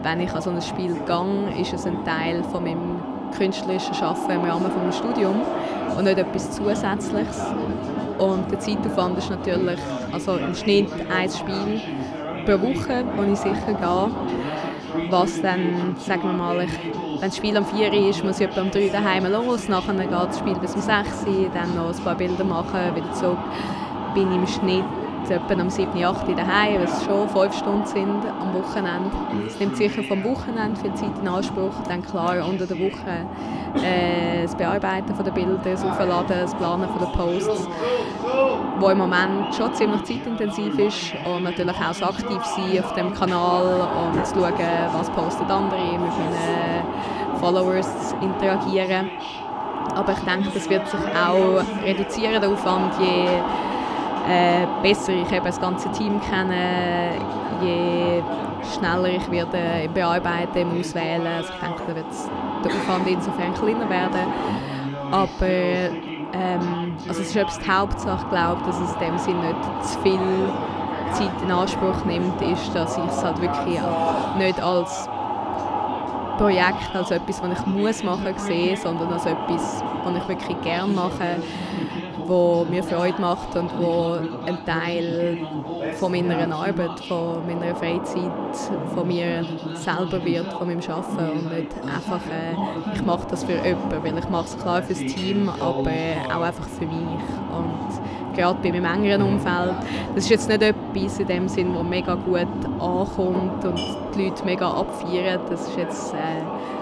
[0.03, 3.01] wenn ich an so ein Spiel gehe, ist es ein Teil von meinem
[3.37, 5.47] künstlerischen Arbeiten im Rahmen des Studiums
[5.97, 7.43] und nicht etwas Zusätzliches.
[8.19, 9.79] Und der Zeitaufwand ist natürlich
[10.13, 11.81] also im Schnitt ein Spiel
[12.45, 15.11] pro Woche, wo ich sicher gehe.
[15.11, 16.71] Was dann, sagen wir mal, ich,
[17.21, 19.69] wenn das Spiel um 4 Uhr ist, muss ich etwa um 3 Uhr daheim los.
[19.69, 23.13] Nachher geht das Spiel bis um 6 Uhr, dann noch ein paar Bilder machen, wieder
[23.13, 23.39] zurück.
[24.15, 24.85] Bin im Schnitt
[25.31, 26.29] etwa am 7., 8.
[26.37, 29.11] daheim, weil es schon fünf Stunden sind am Wochenende.
[29.47, 31.73] Es nimmt sicher vom Wochenende viel Zeit in Anspruch.
[31.89, 33.27] Dann klar unter der Woche
[33.83, 37.69] äh, das Bearbeiten der Bilder, das Aufladen, das Planen der Posts,
[38.79, 43.13] wo im Moment schon ziemlich zeitintensiv ist und natürlich auch das aktiv sein auf dem
[43.15, 44.55] Kanal und zu schauen,
[44.93, 49.11] was postet andere, mit meinen Followers interagieren.
[49.95, 53.27] Aber ich denke, das wird sich auch reduzieren, der Aufwand, je
[54.29, 57.13] äh, besser ich eben das ganze Team kenne,
[57.63, 58.23] je
[58.75, 61.27] schneller ich werde im Bearbeiten, im Auswählen.
[61.27, 62.07] Also ich denke, da wird
[62.65, 64.33] der Aufwand insofern kleiner werden.
[65.13, 69.85] Aber ähm, also es ist etwas die Hauptsache, glaube dass es in dem Sinne nicht
[69.85, 70.19] zu viel
[71.13, 73.81] Zeit in Anspruch nimmt, ist, dass ich es halt wirklich
[74.39, 75.09] nicht als
[76.37, 80.93] Projekt, als etwas, was ich muss machen sehe, sondern als etwas, was ich wirklich gerne
[80.93, 81.37] mache
[82.27, 85.39] wo mir Freude macht und wo ein Teil
[85.95, 88.33] von meiner Arbeit, von meiner Freizeit,
[88.95, 93.53] von mir selber wird, von meinem Arbeiten und nicht einfach, äh, ich mache das für
[93.53, 95.91] jemanden, weil ich mache es klar fürs Team, aber
[96.35, 97.25] auch einfach für mich.
[97.53, 99.75] Und gerade bei meinem engeren Umfeld,
[100.15, 102.47] das ist jetzt nicht etwas in dem Sinn, wo mega gut
[102.79, 103.81] ankommt und
[104.15, 106.17] die Leute mega abfeiern, das ist jetzt äh,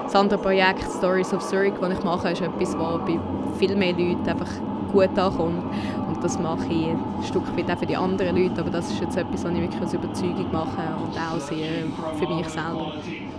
[0.05, 3.19] das andere Projekt Stories of Zurich, das ich mache, ist etwas, das bei
[3.59, 4.51] viel mehr Leuten einfach
[4.95, 5.63] gut ankommt.
[6.09, 9.01] Und das mache ich ein Stück weit auch für die anderen Leute, aber das ist
[9.01, 11.85] jetzt etwas, was ich wirklich aus Überzeugung mache und auch sehr
[12.19, 12.93] für mich selber.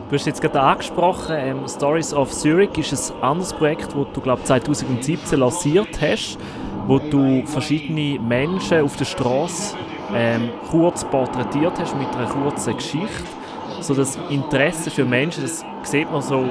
[0.10, 4.22] Du hast jetzt gerade angesprochen, ähm, Stories of Zurich ist ein anderes Projekt, das du
[4.22, 6.38] glaube 2017 lanciert hast,
[6.86, 9.76] wo du verschiedene Menschen auf der Straße
[10.14, 13.24] ähm, kurz porträtiert hast mit einer kurzen Geschichte
[13.82, 16.46] so das Interesse für Menschen, das sieht man so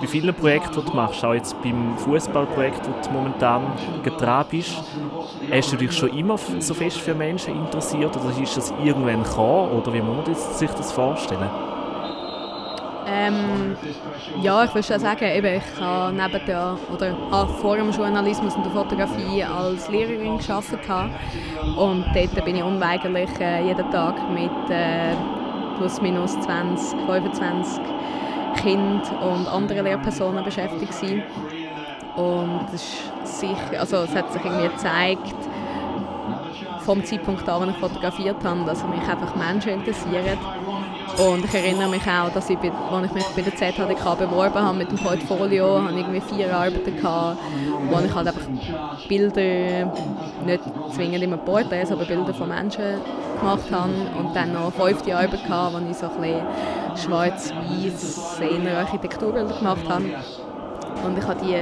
[0.00, 3.62] bei vielen Projekten, die du machst, auch jetzt beim Fußballprojekt, wo du momentan
[4.02, 4.82] getragen bist.
[5.50, 9.72] Hast du dich schon immer so fest für Menschen interessiert oder ist das irgendwann gekommen
[9.72, 11.50] oder wie muss man sich das vorstellen?
[13.10, 13.74] Ähm,
[14.42, 18.54] ja, ich würde schon sagen, eben, ich habe neben der, oder habe vor dem Journalismus
[18.54, 20.80] und der Fotografie als Lehrerin gearbeitet
[21.76, 25.14] und dort bin ich unweigerlich äh, jeden Tag mit äh,
[25.78, 27.82] plus minus 20, 25
[28.62, 31.22] Kinder und andere Lehrpersonen beschäftigt gewesen.
[32.16, 35.34] Und es, sicher, also es hat sich irgendwie gezeigt,
[36.80, 40.38] vom Zeitpunkt an, als ich fotografiert habe, dass mich einfach Menschen interessieren.
[41.16, 44.78] Und ich erinnere mich auch, dass ich, als ich mich bei der ZHDK beworben habe
[44.78, 47.38] mit dem Portfolio, habe ich irgendwie vier Arbeiten gehabt,
[47.90, 48.46] wo ich halt einfach
[49.08, 49.92] Bilder,
[50.44, 53.00] nicht zwingend immer Porträts, aber Bilder von Menschen
[53.40, 53.92] gemacht habe.
[54.18, 56.42] Und dann noch fünfte Arbeit gehabt, wo ich so ein bisschen
[57.04, 58.40] schwarz-weiß
[58.78, 60.04] Architekturbilder gemacht habe.
[61.04, 61.56] Und ich habe die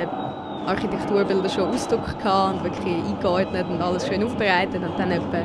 [0.67, 4.83] Architekturbilder schon ausgedruckt und wirklich eingeordnet und alles schön aufbereitet.
[4.83, 5.39] Und dann etwa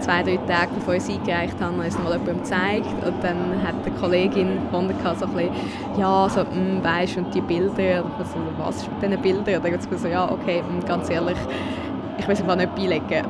[0.00, 3.06] zwei, drei Tage bevor ich es eingereicht habe, habe ich es mal jemandem gezeigt.
[3.06, 5.50] Und dann hat die Kollegin gefunden, so ein bisschen,
[5.98, 8.12] ja, so, hm, weisst und die Bilder, und
[8.58, 9.56] was ist mit diesen Bildern?
[9.56, 11.38] Und dann habe ich so, ja, okay, hm, ganz ehrlich,
[12.18, 13.26] ich weiß einfach nicht beilegen.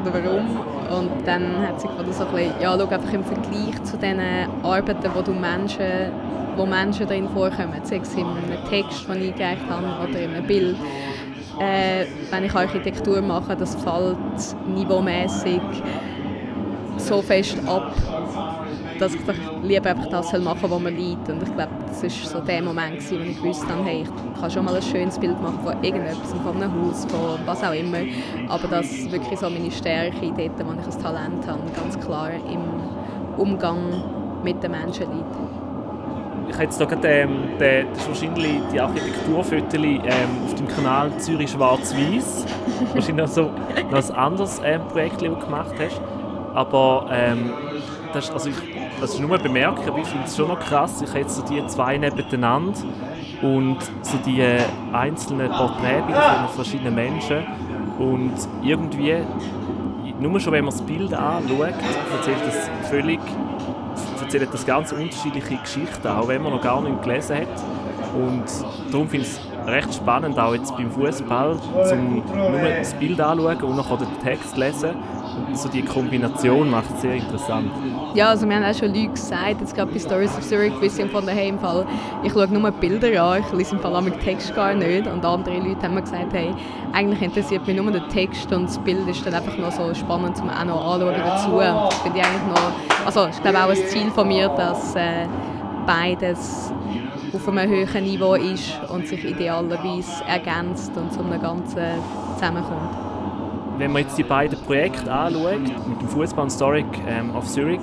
[0.00, 0.98] Oder warum.
[0.98, 4.20] Und dann hat sie gefunden, so ein bisschen, ja, schau einfach im Vergleich zu den
[4.62, 6.12] Arbeiten, wo du Menschen
[6.56, 10.34] wo Menschen darin vorkommen, sei es in einem Text, den ich eingereicht habe, oder in
[10.34, 10.76] einem Bild.
[11.60, 14.16] Äh, wenn ich Architektur mache, das fällt
[14.74, 15.60] niveaumäßig
[16.96, 17.92] so fest ab,
[18.98, 19.20] dass ich
[19.62, 21.28] lieber einfach das machen soll, was mir liegt.
[21.28, 24.50] Und ich glaube, das war so der Moment, wo ich gewusst habe, hey, ich kann
[24.50, 28.02] schon mal ein schönes Bild machen von irgendetwas, von einem Haus, von was auch immer.
[28.48, 32.30] Aber das ist wirklich so meine Stärke dort, wo ich ein Talent habe, ganz klar
[32.30, 32.62] im
[33.36, 34.02] Umgang
[34.42, 35.61] mit den Menschen liegt
[36.52, 40.68] ich habe jetzt da gerade, ähm, den, das ist wahrscheinlich die Architekturfotos ähm, auf dem
[40.68, 42.44] Kanal Zürich Schwarz-Weiß.
[42.94, 43.50] wahrscheinlich noch, so,
[43.90, 46.00] noch ein anderes ähm, Projekt, das du gemacht hast.
[46.54, 47.52] Aber ähm,
[48.12, 48.56] das, ist, also ich,
[49.00, 51.00] das ist nur Bemerkung, aber ich finde es schon noch krass.
[51.00, 52.78] Ich habe jetzt so die zwei nebeneinander
[53.40, 54.60] und so die äh,
[54.92, 57.46] einzelnen Porträtbilder von verschiedenen Menschen.
[57.98, 59.16] Und irgendwie,
[60.20, 61.74] nur schon wenn man das Bild anschaut,
[62.12, 63.20] erzählt das völlig
[64.32, 67.48] erzählen das ganz unterschiedliche Geschichten, auch wenn man noch gar nicht gelesen hat.
[68.14, 68.44] Und
[68.90, 73.62] darum finde ich es recht spannend, auch jetzt beim Fußball, zum nur das Bild anschauen
[73.62, 74.94] und nachher den Text lesen.
[75.54, 77.70] So die Kombination macht es sehr interessant.
[78.14, 81.10] Ja, also wir haben auch schon Leute gesagt, jetzt gerade bei Stories of Zurich, wissen
[81.10, 81.86] von daheim, Fall,
[82.22, 85.06] ich schaue nur Bilder an, ich lese im Fall den Text gar nicht.
[85.06, 86.54] Und andere Leute haben mir gesagt, hey,
[86.92, 90.40] eigentlich interessiert mich nur der Text und das Bild ist dann einfach noch so spannend,
[90.40, 91.58] um auch noch anschauen dazu.
[91.58, 95.26] Das finde ich eigentlich noch, also ich glaube auch ein Ziel von mir, dass äh,
[95.86, 96.72] beides
[97.34, 101.82] auf einem höheren Niveau ist und sich idealerweise ergänzt und zu einem Ganzen
[102.34, 103.11] zusammenkommt.
[103.78, 107.80] Wenn man jetzt die beiden Projekte anschaut, mit dem Fußball Story ähm, auf Zurich,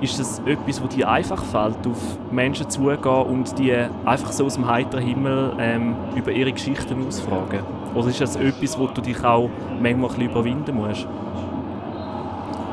[0.00, 3.72] ist das etwas, wo dir einfach fällt, auf Menschen zugehen und die
[4.04, 7.60] einfach so aus dem heiteren Himmel ähm, über ihre Geschichten ausfragen?
[7.94, 9.48] Oder ist das etwas, wo du dich auch
[9.80, 11.06] manchmal ein bisschen überwinden musst?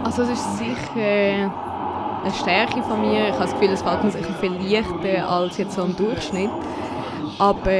[0.04, 1.52] Also es ist sicher
[2.24, 3.28] eine Stärke von mir.
[3.28, 6.50] Ich habe das Gefühl, es fällt mir sicher viel leichter als jetzt so im Durchschnitt.
[7.40, 7.72] Aber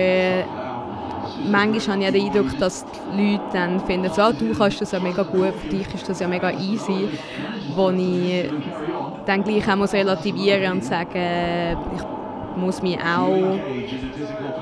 [1.50, 4.92] manchmal habe ich den Eindruck, dass die Leute dann finden, so, ah, du kannst das
[4.92, 7.10] ja mega gut, für dich ist das ja mega easy,
[7.76, 8.50] wo ich
[9.26, 12.04] dann gleich auch muss relativieren und sagen, ich
[12.58, 13.58] muss mich auch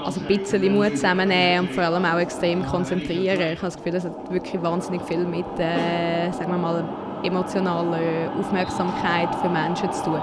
[0.06, 3.40] also ein bisschen Mut zusammennehmen und vor allem auch extrem konzentrieren.
[3.40, 6.84] Ich habe das Gefühl, das hat wirklich wahnsinnig viel mit, äh, sagen wir mal,
[7.24, 10.22] emotionaler Aufmerksamkeit für Menschen zu tun.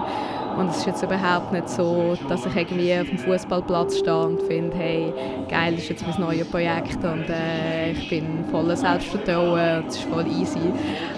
[0.56, 4.40] Und es ist jetzt überhaupt nicht so, dass ich irgendwie auf dem Fußballplatz stehe und
[4.42, 5.12] finde, hey,
[5.50, 9.96] geil, das ist jetzt mein neues Projekt und äh, ich bin voller Selbstvertrauen und es
[9.96, 10.72] ist voll easy.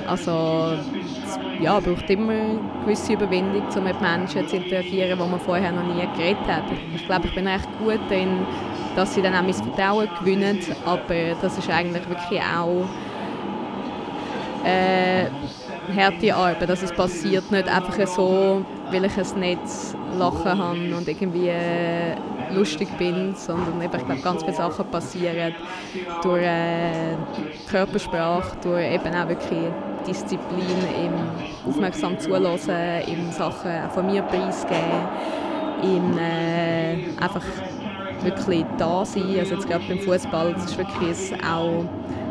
[0.09, 0.73] Also
[1.25, 5.71] es ja, braucht immer eine gewisse Überwindung, um mit Menschen zu interagieren, die man vorher
[5.71, 6.64] noch nie geredet hat.
[6.97, 8.45] Ich glaube, ich bin recht gut darin,
[8.97, 12.87] dass sie dann auch mein Vertrauen gewinnen, aber das ist eigentlich wirklich auch
[14.64, 15.27] äh,
[15.94, 16.68] harte Arbeit.
[16.70, 22.16] Also es passiert nicht einfach so, weil ich ein Netz lachen habe und irgendwie äh,
[22.53, 25.55] lustig bin, sondern eben, ich glaube, ganz viele Sachen passieren
[26.22, 27.16] durch äh,
[27.70, 29.70] Körpersprache, durch eben auch wirklich
[30.07, 32.59] Disziplin im aufmerksam zuhören,
[33.07, 35.09] im Sachen auch von mir preisgeben,
[35.83, 37.44] im äh, einfach
[38.22, 39.37] wirklich da sein.
[39.38, 41.85] Also jetzt gerade beim Fußball, das ist wirklich auch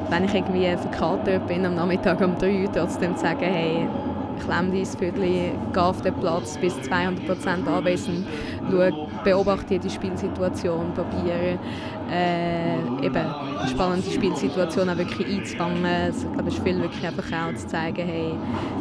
[0.09, 3.87] wenn ich irgendwie verkatert bin am Nachmittag um 3 Uhr, trotzdem zu sagen, hey,
[4.43, 8.25] klemm dein Viertel, geh auf den Platz, bis 200% anwesend,
[8.69, 11.57] schau, beobachte die Spielsituation, probiere
[12.11, 13.25] äh, eben
[13.69, 15.85] spannende Spielsituation auch wirklich einzufangen.
[15.85, 18.31] Also, ich glaube, es ist viel wirklich einfach auch zu zeigen, hey,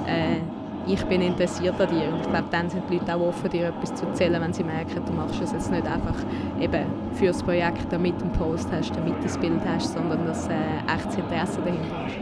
[0.06, 0.40] äh,
[0.86, 2.08] ich bin interessiert an dir.
[2.08, 4.64] Und ich glaube, dann sind die Leute auch offen, dir etwas zu erzählen, wenn sie
[4.64, 6.14] merken, du machst es jetzt nicht einfach
[6.60, 10.26] eben für das Projekt, damit du einen Post hast, damit du das Bild hast, sondern
[10.26, 10.52] dass äh,
[10.94, 12.16] echtes Interesse dahinter ist.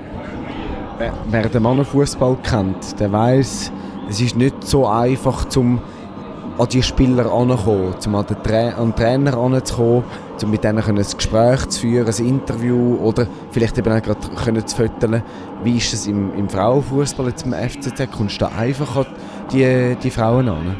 [0.98, 3.72] Wer, wer den Mannenfußball kennt, der weiß,
[4.08, 5.80] es ist nicht so einfach, zum
[6.58, 10.04] an die Spieler heranzukommen, um an den, Tra an den Trainer heranzukommen,
[10.42, 14.76] um mit denen ein Gespräch zu führen, ein Interview oder vielleicht eben auch gerade zu
[14.76, 15.22] föteln.
[15.62, 18.10] Wie ist es im, im Frauenfußball, jetzt im FCZ?
[18.10, 19.06] Kommst du da einfach an
[19.52, 20.76] die, die Frauen an?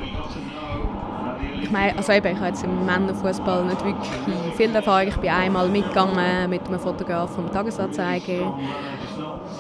[1.63, 4.11] Ich meine, also eben, ich habe jetzt im Männerfußball nicht wirklich
[4.55, 5.09] viel Erfahrung.
[5.09, 8.55] Ich bin einmal mitgegangen mit einem Fotograf vom Tagesanzeiger.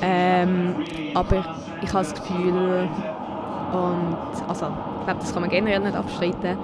[0.03, 0.75] Ähm,
[1.15, 1.45] aber
[1.83, 2.89] ich habe das Gefühl,
[3.75, 4.17] und
[4.49, 4.67] also,
[4.99, 6.57] ich glaube, das kann man generell nicht abstreiten,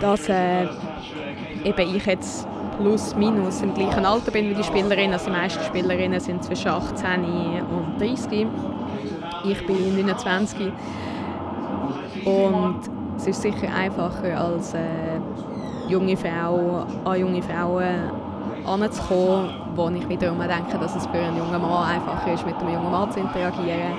[0.00, 0.64] dass äh,
[1.64, 2.46] eben ich jetzt
[2.78, 5.12] plus minus im gleichen Alter bin wie die Spielerinnen.
[5.12, 7.24] Also die meisten Spielerinnen sind zwischen 18
[7.70, 8.46] und 30.
[9.44, 10.72] Ich bin 29.
[12.24, 12.80] Und
[13.16, 14.78] es ist sicher einfacher als äh,
[15.88, 18.12] junge Frau an junge Frauen
[18.64, 22.74] anzukommen, wo ich wiederum denke, dass es für einen jungen Mann einfacher ist, mit einem
[22.74, 23.94] jungen Mann zu interagieren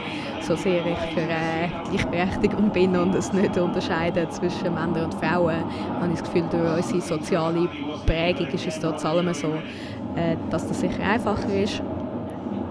[0.50, 5.64] so sehr ich für äh, Gleichberechtigung bin und es nicht unterscheiden zwischen Männern und Frauen,
[6.00, 7.70] habe ich das Gefühl, durch unsere soziale
[8.08, 9.50] Prägung ist es trotz allem so,
[10.16, 11.84] äh, dass das sicher einfacher ist.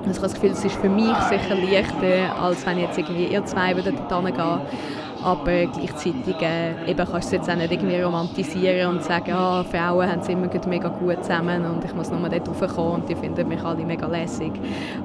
[0.03, 3.45] Ich habe das Gefühl, es ist für mich sicher leichter, als wenn jetzt irgendwie ihr
[3.45, 4.61] zwei würdet gehen
[5.29, 9.63] aber gleichzeitig äh, eben kannst du es jetzt auch nicht irgendwie romantisieren und sagen, ah,
[9.63, 13.15] Frauen haben es immer mega gut zusammen und ich muss nur dort raufkommen und die
[13.15, 14.53] finden mich alle mega lässig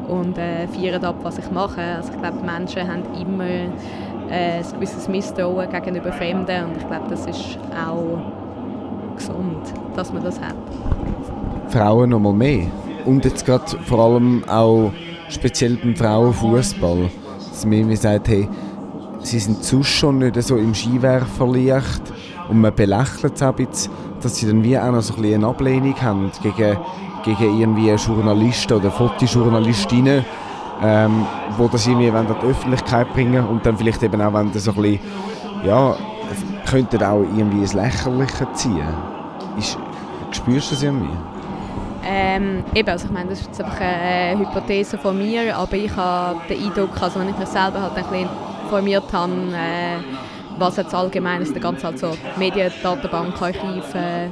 [0.07, 1.81] und äh, feiern ab, was ich mache.
[1.81, 7.05] Also ich glaube, Menschen haben immer äh, ein gewisses Misstrauen gegenüber Fremden und ich glaube,
[7.09, 8.17] das ist auch
[9.17, 10.55] gesund, dass man das hat.
[11.67, 12.67] Frauen noch mal mehr
[13.05, 14.93] und jetzt gerade vor allem auch
[15.27, 17.09] speziell beim Frauenfußball,
[17.49, 18.47] dass man mir sagt, hey,
[19.23, 22.01] sie sind sonst schon nicht so im Skiwerferlicht
[22.49, 23.67] und man belächelt es auch ein
[24.21, 26.77] dass sie dann wie auch noch so ein bisschen eine Ablehnung haben gegen,
[27.23, 30.25] gegen irgendwie Journalisten oder Fotojournalistinnen,
[30.81, 31.25] ähm,
[31.59, 34.71] die das irgendwie in die Öffentlichkeit bringen und dann vielleicht eben auch, wenn das so
[34.71, 34.99] ein bisschen,
[35.65, 35.95] ja,
[36.69, 38.87] könnten auch irgendwie ins Lächerliche ziehen.
[39.57, 39.77] ist,
[40.31, 41.17] spürst du an mir?
[42.05, 45.95] Ähm, eben, also ich meine, das ist jetzt einfach eine Hypothese von mir, aber ich
[45.95, 48.29] habe den Eindruck, also wenn ich mich selber halt ein bisschen
[48.73, 49.97] informiert habe, äh,
[50.57, 54.29] was jetzt allgemein ist, der ganze halt so Mediendatenbankarchiv, äh,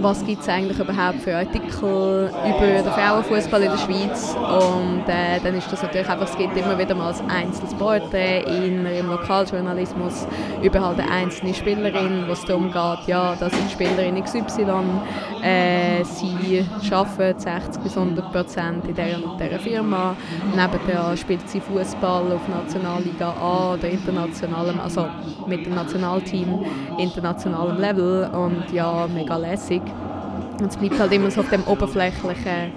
[0.00, 4.34] was gibt es eigentlich überhaupt für Artikel über den Frauenfußball in der Schweiz?
[4.34, 7.72] Und äh, dann ist das natürlich einfach, es gibt immer wieder mal ein einzelnes
[8.46, 10.26] in, im Lokaljournalismus
[10.62, 14.42] über halt eine einzelne Spielerin, wo es darum geht, ja, das ist Spielerin XY,
[15.42, 20.16] äh, sie arbeitet 60 bis 100 Prozent in dieser und dieser Firma,
[20.54, 25.06] nebenher spielt sie Fußball auf Nationalliga A oder internationalem, also
[25.46, 26.64] mit dem Nationalteam
[26.98, 28.30] internationalem Level.
[28.32, 29.82] Und ja, mega lässig.
[30.60, 32.72] Und es bleibt halt immer so auf dem oberflächlichen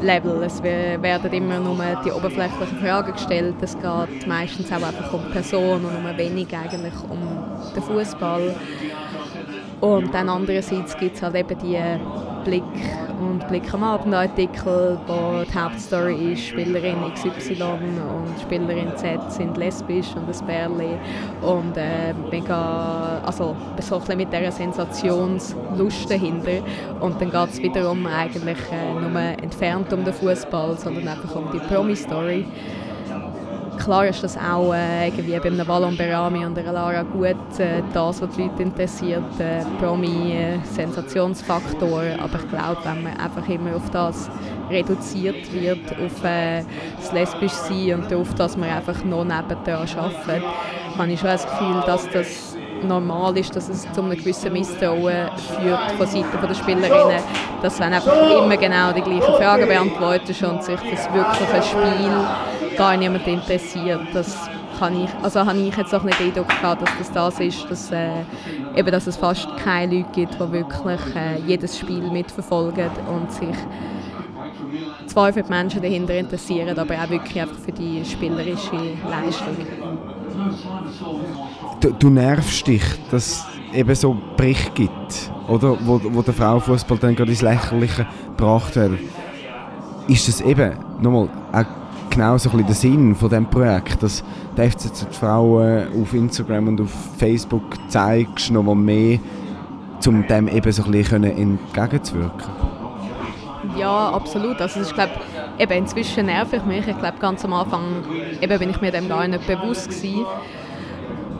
[0.00, 0.42] Level.
[0.42, 3.54] Es werden immer nur die oberflächlichen Fragen gestellt.
[3.60, 7.18] Es geht meistens auch einfach um die Person und um wenig eigentlich um
[7.74, 8.54] den Fußball.
[9.82, 11.76] Und dann andererseits gibt es halt eben die
[12.44, 12.62] Blick
[13.20, 20.14] und Blick am Abend-Artikel, wo die Hauptstory ist, Spielerin XY und Spielerin Z sind lesbisch
[20.14, 20.96] und ein Bärli
[21.40, 26.62] und äh, mega, also so mit dieser Sensationslust dahinter.
[27.00, 31.50] Und dann geht es wiederum eigentlich äh, nur entfernt um den Fußball, sondern einfach um
[31.52, 32.46] die Promi-Story
[33.82, 37.82] klar ist das auch äh, irgendwie bei einem Wallon Berami und einer Lara gut äh,
[37.92, 42.02] das, was die Leute interessiert, äh, Promi-Sensationsfaktor.
[42.18, 44.30] Aber ich glaube, wenn man einfach immer auf das
[44.70, 46.62] reduziert wird, auf äh,
[46.96, 50.42] das lesbisch sein und darauf, dass man einfach noch nebendran arbeitet,
[50.96, 52.51] habe ich schon das Gefühl, dass das
[52.84, 55.28] normal ist, dass es zu einem gewissen Misstrauen
[55.58, 57.22] führt von Seiten der Spielerinnen,
[57.62, 62.96] dass wenn einfach immer genau die gleichen Fragen beantwortet und sich das wirkliche Spiel gar
[62.96, 64.00] niemand interessiert.
[64.12, 64.36] Das
[64.78, 67.70] kann ich, also habe ich jetzt auch nicht den Eindruck gehabt, dass das das ist,
[67.70, 68.22] dass, äh,
[68.74, 73.56] eben, dass es fast keine Leute gibt, die wirklich äh, jedes Spiel mitverfolgen und sich
[75.06, 78.76] zwar für die Menschen dahinter interessieren, aber auch wirklich einfach für die spielerische
[79.08, 79.56] Leistung
[81.80, 85.76] du, du nervst dich, dass es eben so Berichte gibt, oder?
[85.80, 88.06] Wo, wo der Frauenfußball dann gerade ins Lächerliche
[88.36, 88.98] gebracht wird.
[90.08, 91.28] Ist das eben, nochmal,
[92.10, 94.22] genau so ein der Sinn von diesem Projekt, dass
[94.56, 99.18] die FCZ Frauen auf Instagram und auf Facebook zeigst, nochmal mehr,
[100.06, 102.52] um dem eben so ein bisschen entgegenzuwirken?
[103.76, 104.60] Ja, absolut.
[104.60, 105.10] Also es ist, glaub,
[105.58, 106.86] eben inzwischen nerv ich mich.
[106.86, 108.04] Ich glaube, ganz am Anfang
[108.40, 110.24] eben bin ich mir dem gar nicht bewusst gewesen.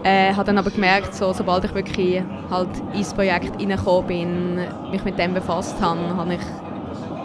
[0.04, 4.54] Äh, habe dann aber gemerkt, so, sobald ich wirklich halt ins Projekt reingekommen bin,
[4.90, 6.40] mich mit dem befasst habe, habe ich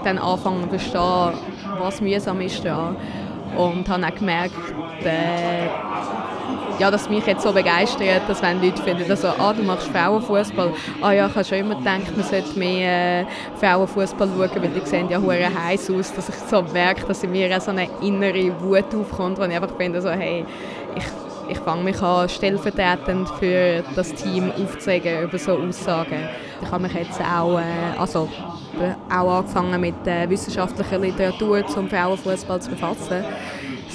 [0.03, 1.39] dann angefangen zu verstehen,
[1.79, 2.95] was mühsam ist daran.
[3.57, 4.53] Und habe auch gemerkt,
[5.03, 5.67] äh,
[6.79, 10.71] ja, dass mich jetzt so begeistert, dass wenn Leute finden, also, ah, du machst Frauenfußball,
[11.01, 13.25] ah ja, ich habe schon immer gedacht, man sollte mehr äh,
[13.59, 17.31] Frauenfußball schauen, weil die sehen ja hure heiß aus, dass ich so merke, dass in
[17.31, 20.45] mir so eine innere Wut aufkommt, wo ich einfach finde, so, hey,
[20.95, 21.03] ich
[21.49, 26.27] ich fange mich an, stellvertretend für das Team aufzuregen über so Aussagen.
[26.61, 28.27] Ich habe mich jetzt auch, äh, also,
[29.09, 33.23] auch angefangen mit äh, wissenschaftlicher Literatur zum Frauenfußball zu befassen.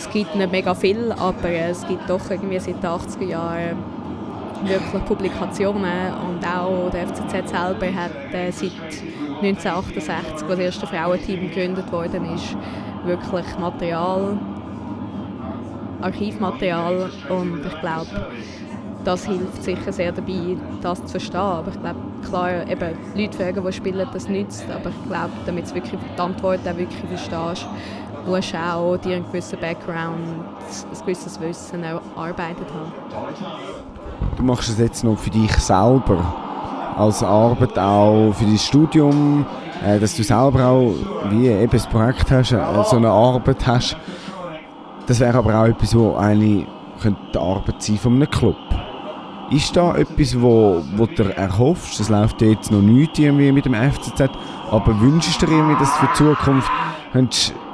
[0.05, 3.79] Es gibt nicht mega viel, aber es gibt doch irgendwie seit den 80er Jahren
[4.65, 8.73] wirklich Publikationen und auch der FCZ selber hat äh, seit
[9.43, 12.57] 1968, als das erste Frauenteam gegründet worden ist,
[13.05, 14.37] wirklich Material
[16.01, 18.27] Archivmaterial und ich glaube,
[19.05, 21.41] das hilft sicher sehr dabei, das zu verstehen.
[21.41, 21.99] Aber ich glaube,
[22.29, 24.65] klar, eben, Leute fragen, die spielen, das nützt.
[24.71, 27.69] Aber ich glaube, damit du wirklich die Antwort auch wirklich verstehst,
[28.27, 32.93] musst du auch dir einen gewissen Background, ein gewisses Wissen erarbeitet haben.
[34.37, 36.35] Du machst es jetzt noch für dich selber,
[36.97, 39.47] als Arbeit auch für dein Studium,
[39.85, 40.95] äh, dass du selber auch
[41.31, 43.97] wie eben ein Projekt hast, äh, so eine Arbeit hast,
[45.07, 46.67] das wäre aber auch etwas, wo eigentlich
[47.05, 48.57] die Arbeit sein von einem Club.
[49.51, 52.01] Ist da etwas, wo, wo du erhoffst?
[52.01, 54.31] Es läuft jetzt noch nichts irgendwie mit dem FCZ,
[54.71, 56.71] aber wünschst du dir irgendwie, dass für die Zukunft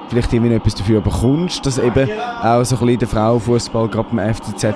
[0.09, 2.09] vielleicht irgendwie etwas dafür bekommst, dass eben
[2.43, 4.75] auch so ein bisschen der Frauenfußball gerade beim FCZ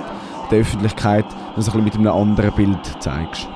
[0.51, 1.25] der Öffentlichkeit
[1.57, 3.49] das ein bisschen mit einem anderen Bild zeigst?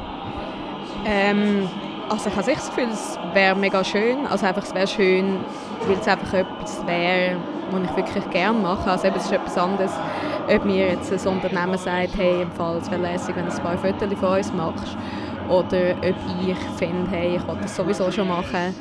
[1.04, 1.68] Ähm,
[2.08, 4.26] also ich habe das Gefühl, es wäre mega schön.
[4.26, 5.38] Also einfach, es wäre schön,
[5.86, 7.36] weil es einfach etwas wäre,
[7.70, 8.90] was ich wirklich gerne mache.
[8.90, 9.92] Also eben, es ist etwas anderes,
[10.48, 13.62] ob mir jetzt ein Unternehmen sagt, hey, im Fall, es wäre lässig, wenn du ein
[13.62, 14.96] paar Fotos von uns machst.
[15.48, 18.74] Oder ob ich finde, hey, ich will das sowieso schon machen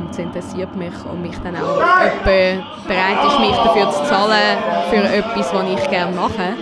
[0.00, 4.58] und es interessiert mich und mich dann auch jemand bereit ist, mich dafür zu zahlen,
[4.90, 6.54] für etwas, was ich gerne mache.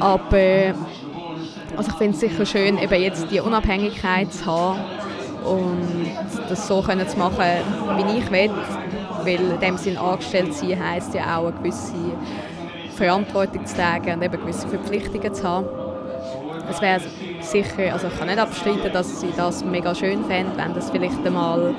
[0.00, 0.74] Aber
[1.76, 4.80] also ich finde es sicher schön, eben jetzt die Unabhängigkeit zu haben
[5.44, 6.10] und
[6.48, 7.44] das so können zu machen,
[7.96, 8.50] wie ich will,
[9.24, 11.94] weil in dem Sinn angestellt sein heisst ja auch eine gewisse
[12.96, 15.66] Verantwortung zu tragen und eben gewisse Verpflichtungen zu haben.
[16.68, 17.00] Es wäre
[17.44, 21.24] sicher, also ich kann nicht abstreiten, dass sie das mega schön fände, wenn das vielleicht
[21.24, 21.74] einmal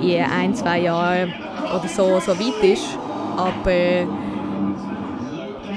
[0.00, 1.32] in ein, zwei Jahren
[1.74, 2.98] oder so, so weit ist.
[3.36, 3.70] Aber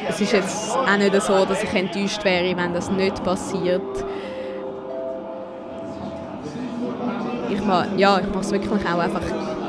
[0.10, 3.82] es ist jetzt auch nicht so, dass ich enttäuscht wäre, wenn das nicht passiert.
[7.50, 9.22] Ich mache ja, ich mache es wirklich auch einfach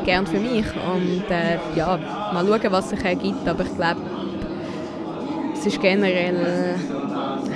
[0.04, 1.98] gern für mich und äh, ja,
[2.32, 4.00] mal schauen, was sich ergibt, aber ich glaube,
[5.54, 6.76] es ist generell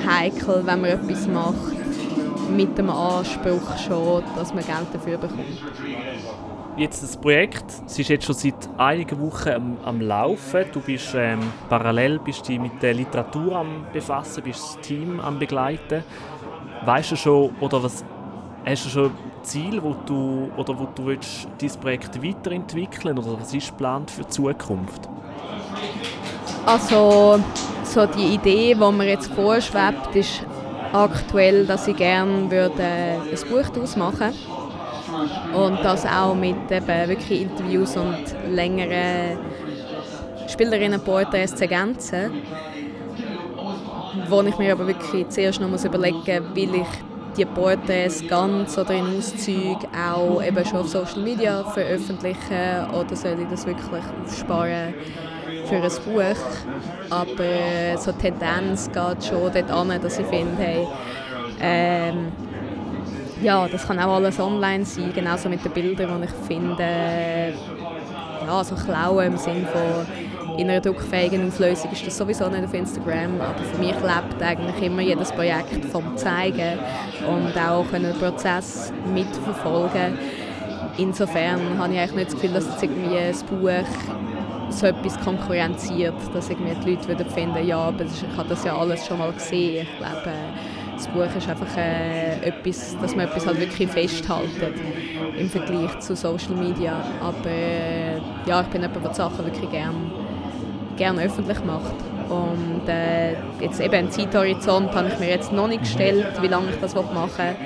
[0.06, 1.71] heikel, wenn man etwas macht
[2.56, 5.40] mit dem Anspruch schon, dass man Geld dafür bekommt.
[6.76, 10.64] Jetzt das Projekt, es ist jetzt schon seit einigen Wochen am, am Laufen.
[10.72, 15.38] Du bist ähm, parallel bist dich mit der Literatur am befassen, bist das Team am
[15.38, 16.02] begleiten.
[16.86, 18.04] Weißt du schon oder was
[18.64, 19.10] hast du schon
[19.42, 24.22] Ziel, wo du oder wo du willst, dieses Projekt weiterentwickeln oder was ist geplant für
[24.22, 25.08] die Zukunft?
[26.64, 27.38] Also
[27.84, 30.46] so die Idee, die mir jetzt vorschwebt, ist
[30.92, 34.32] aktuell, dass ich gerne würde ein Buch daraus machen
[35.54, 39.38] und das auch mit eben wirklich Interviews und längeren
[40.48, 42.32] Spielerinnenporträts zu ergänzen.
[44.28, 46.88] Wo ich mir aber wirklich zuerst noch muss überlegen muss, will ich
[47.36, 53.38] die Porträts ganz oder in Auszügen auch eben schon auf Social Media veröffentlichen oder soll
[53.40, 54.94] ich das wirklich aufsparen
[55.80, 56.42] für ein Buch?
[57.10, 60.86] Aber so die Tendenz geht schon dort an, dass ich finde, hey,
[61.60, 62.32] ähm,
[63.42, 67.54] ja, das kann auch alles online sein, genauso mit den Bildern, die ich finde,
[68.46, 70.06] ja, so klauen im Sinne von
[70.58, 74.82] in einer druckfähigen Auflösung ist das sowieso nicht auf Instagram, aber für mich lebt eigentlich
[74.82, 76.78] immer jedes Projekt vom Zeigen
[77.26, 80.18] und auch den Prozess mitverfolgen.
[80.98, 83.70] Insofern habe ich eigentlich nicht das Gefühl, dass jetzt irgendwie ein Buch
[84.72, 88.76] so etwas konkurrenziert, dass irgendwie die Leute würden finden, ja, aber ich habe das ja
[88.76, 89.86] alles schon mal gesehen.
[89.86, 90.32] Ich glaube,
[90.94, 94.74] das Buch ist einfach äh, etwas, dass man etwas halt wirklich festhalten
[95.38, 96.94] im Vergleich zu Social Media.
[97.20, 99.96] Aber äh, ja, ich bin jemand, der die Sachen wirklich gerne
[100.96, 101.94] gern öffentlich macht.
[102.28, 106.70] Und äh, jetzt eben einen Zeithorizont habe ich mir jetzt noch nicht gestellt, wie lange
[106.70, 107.56] ich das machen will.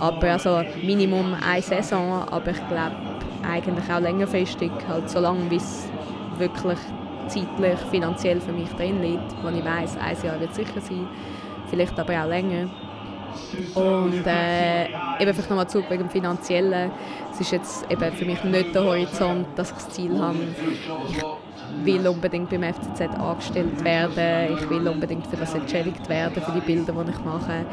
[0.00, 2.92] Aber also Minimum eine Saison, aber ich glaube
[3.48, 5.88] eigentlich auch längerfristig, halt so lange, bis
[6.38, 6.78] wirklich
[7.28, 11.06] zeitlich, finanziell für mich drin liegt, wo ich weiß, ein Jahr wird sicher sein,
[11.68, 12.68] vielleicht aber auch länger.
[13.74, 14.86] Und äh,
[15.20, 16.90] eben vielleicht nochmal zurück wegen dem Finanziellen.
[17.32, 20.38] Es ist jetzt eben für mich nicht der Horizont, dass ich das Ziel habe,
[21.08, 21.22] ich
[21.84, 26.60] will unbedingt beim FCZ angestellt werden, ich will unbedingt für das entschädigt werden, für die
[26.60, 27.64] Bilder, die ich mache.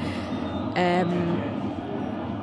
[0.75, 1.07] Ähm,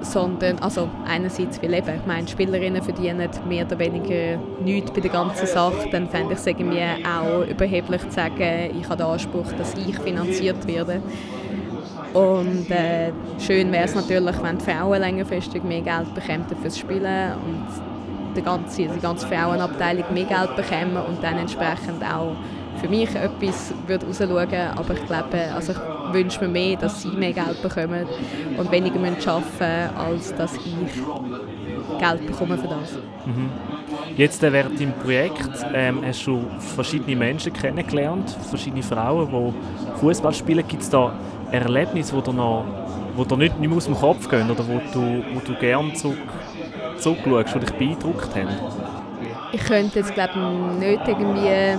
[0.02, 5.10] sondern, also einerseits, weil eben, ich meine, Spielerinnen verdienen mehr oder weniger nichts bei der
[5.10, 9.52] ganzen Sache, dann fände ich es irgendwie auch überheblich zu sagen, ich habe den Anspruch,
[9.58, 11.00] dass ich finanziert werde.
[12.12, 17.32] Und äh, schön wäre es natürlich, wenn die Frauen längerfristig mehr Geld bekämen fürs Spielen
[17.46, 22.34] und die ganze, die ganze Frauenabteilung mehr Geld bekommen und dann entsprechend auch
[22.80, 24.68] für mich etwas würde rausschauen.
[24.76, 25.78] Aber ich glaube, also ich
[26.12, 28.06] wünsche mir mehr, dass sie mehr Geld bekommen
[28.56, 30.74] und weniger müssen arbeiten als dass ich
[31.98, 32.98] Geld bekomme für das.
[33.26, 33.50] Mhm.
[34.16, 40.34] Jetzt äh, während deinem Projekt ähm, hast du verschiedene Menschen kennengelernt, verschiedene Frauen, die Fußball
[40.34, 40.66] spielen.
[40.66, 41.14] Gibt es da
[41.50, 42.64] Erlebnisse, die dir, noch,
[43.14, 45.92] wo dir nicht, nicht mehr aus dem Kopf gehen oder wo du, wo du gerne
[45.94, 46.18] zurück,
[46.98, 48.48] zurückschaust, die dich beeindruckt haben?
[49.52, 50.38] Ich könnte jetzt glaube
[50.78, 51.78] nicht irgendwie ein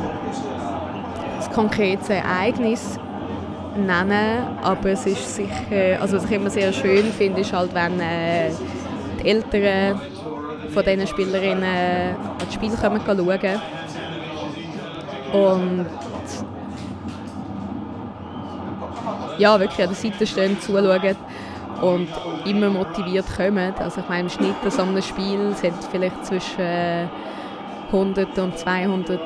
[1.54, 3.00] konkretes Ereignis
[3.76, 8.00] nennen, aber es ist sicher, also was ich immer sehr schön finde, ist halt, wenn
[8.00, 8.52] äh,
[9.22, 10.00] die Eltern
[10.70, 13.62] von diesen Spielerinnen an das Spiel kommen schauen
[15.34, 15.86] und
[19.38, 21.16] ja, wirklich an der Seite stehen, zuschauen
[21.82, 22.08] und
[22.46, 23.74] immer motiviert kommen.
[23.80, 27.10] Also ich meine, im Schnitt an so einem Spiel sind vielleicht zwischen
[27.88, 29.20] 100 und 200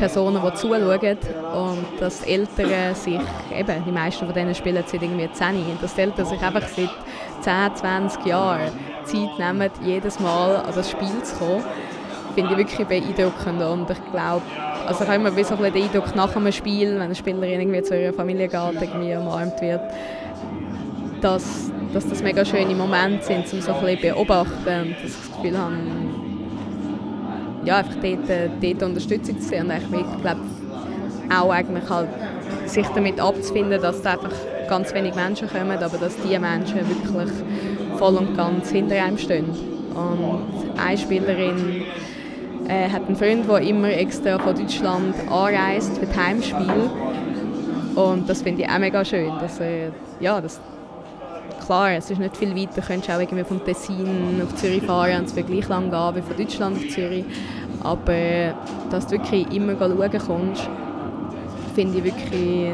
[0.00, 1.18] Personen, die zuschauen.
[1.54, 3.20] Und dass die Eltern sich,
[3.56, 6.90] eben, die meisten von diesen Spielen sind irgendwie 10, dass die Eltern sich einfach seit
[7.42, 8.72] 10, 20 Jahren
[9.04, 11.64] Zeit nehmen, jedes Mal an das Spiel zu kommen,
[12.34, 13.62] finde ich wirklich beeindruckend.
[13.62, 14.42] Und ich glaube,
[14.86, 18.00] also ich habe immer so den Eindruck nach einem Spiel, wenn eine Spielerin irgendwie zu
[18.00, 19.82] ihrer Familie geht, irgendwie umarmt wird,
[21.20, 25.58] dass, dass das mega schöne Momente sind, um so ein bisschen beobachten und das Gefühl
[25.58, 25.74] habe,
[27.64, 30.40] ja, einfach dort, dort Unterstützung zu sehen und ich glaube
[31.32, 32.08] auch eigentlich halt
[32.66, 34.32] sich damit abzufinden, dass es einfach
[34.68, 37.32] ganz wenig Menschen kommen, aber dass diese Menschen wirklich
[37.96, 39.46] voll und ganz hinter einem stehen.
[39.94, 41.82] Und eine Spielerin
[42.68, 46.90] äh, hat einen Freund, der immer extra von Deutschland anreist für das Heimspiel.
[47.96, 49.32] Und das finde ich auch mega schön.
[49.40, 49.90] Dass, äh,
[50.20, 50.60] ja, das,
[51.70, 52.80] klar, es ist nicht viel weiter.
[52.80, 56.16] Du könntest auch irgendwie vom Tessin auf Zürich fahren und es wird gleich lang gehen
[56.16, 57.24] wie von Deutschland auf Zürich.
[57.84, 58.54] Aber
[58.90, 60.68] dass du wirklich immer schauen kannst,
[61.76, 62.72] finde ich wirklich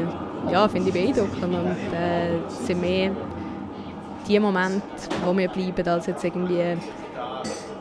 [0.51, 1.43] ja, finde ich beeindruckend.
[1.43, 3.11] Und äh, es sind mehr
[4.27, 4.81] die Momente,
[5.23, 6.75] wo mir bleiben, als jetzt irgendwie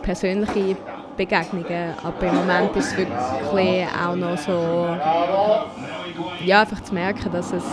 [0.03, 0.77] persönliche
[1.17, 1.95] Begegnungen.
[2.05, 4.87] Aber im Moment ist es wirklich auch noch so,
[6.45, 7.64] ja, einfach zu merken, dass es,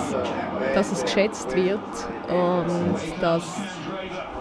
[0.74, 1.80] dass es geschätzt wird
[2.30, 3.44] und dass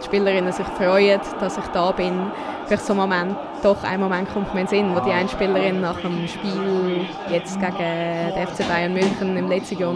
[0.01, 2.31] die Spielerinnen sich freuen, dass ich da bin.
[2.67, 5.29] Vielleicht so ein Moment, doch ein Moment kommt mir in den Sinn, wo die eine
[5.29, 9.95] Spielerin nach dem Spiel jetzt gegen den FC Bayern München im letzten Jahr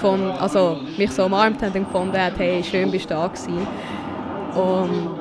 [0.00, 3.66] von, also mich so umarmt hat und gefunden hat, hey, schön bist du da gewesen.
[4.54, 5.18] Und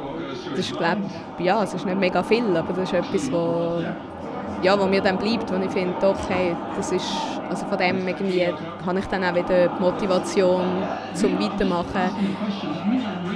[0.52, 1.02] das ist, glaube
[1.40, 3.82] ja, es ist nicht mega viel, aber das ist etwas, wo,
[4.64, 7.06] ja, wo mir dann bleibt, wo ich finde, doch, hey, das ist,
[7.50, 8.48] also von dem irgendwie
[8.86, 10.64] habe ich dann auch wieder die Motivation
[11.14, 12.10] zum Weitermachen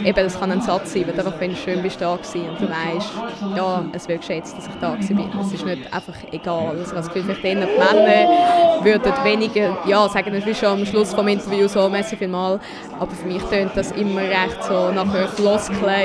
[0.04, 2.50] eben, das kann ein Satz sein, wenn du einfach findest, schön bist du da gewesen
[2.50, 3.12] und du weißt,
[3.56, 5.30] ja, es wird geschätzt, dass ich da gewesen bin.
[5.40, 6.68] Es ist nicht einfach egal.
[6.70, 10.86] Also, ich habe das Gefühl, vielleicht die Männer würden weniger, ja, sagen wir schon am
[10.86, 12.60] Schluss des Interviews so, merci vielmal,
[13.00, 15.28] aber für mich tönt das immer recht so nach einer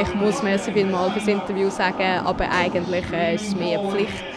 [0.01, 4.32] ich muss merci vielmal fürs Interview sagen, aber eigentlich äh, ist es mehr Pflicht.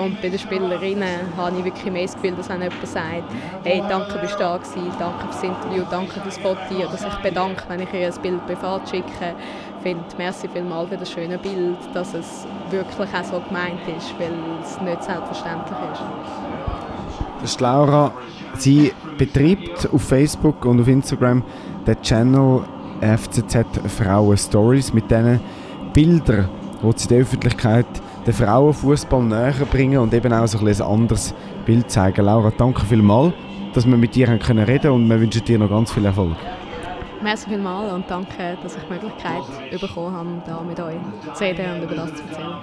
[0.00, 3.22] Und bei den Spielerinnen habe ich wirklich mehr das Gefühl, dass wenn jemand sagt,
[3.64, 7.64] hey, danke, bist du da gewesen, danke fürs Interview, danke fürs Foto, oder sich bedankt,
[7.68, 9.34] wenn ich ihr ein Bild privat schicke,
[9.82, 14.32] finde, merci vielmals für das schöne Bild, dass es wirklich auch so gemeint ist, weil
[14.62, 16.02] es nicht selbstverständlich ist.
[17.42, 18.12] Das ist Laura.
[18.56, 21.42] Sie betreibt auf Facebook und auf Instagram
[21.86, 22.62] den Channel
[23.00, 23.66] FCZ
[23.98, 25.40] Frauen Stories mit diesen
[25.92, 26.48] Bildern,
[26.82, 27.86] die sie der Öffentlichkeit
[28.26, 32.24] den Frauenfußball näher bringen und eben auch so ein, ein anderes Bild zeigen.
[32.24, 33.32] Laura, danke vielmals,
[33.74, 36.36] dass wir mit dir reden können und wir wünschen dir noch ganz viel Erfolg.
[37.22, 39.42] Merci vielmals und danke, dass ich die Möglichkeit
[39.78, 42.54] bekommen habe, hier mit euch zu reden und über das zu erzählen.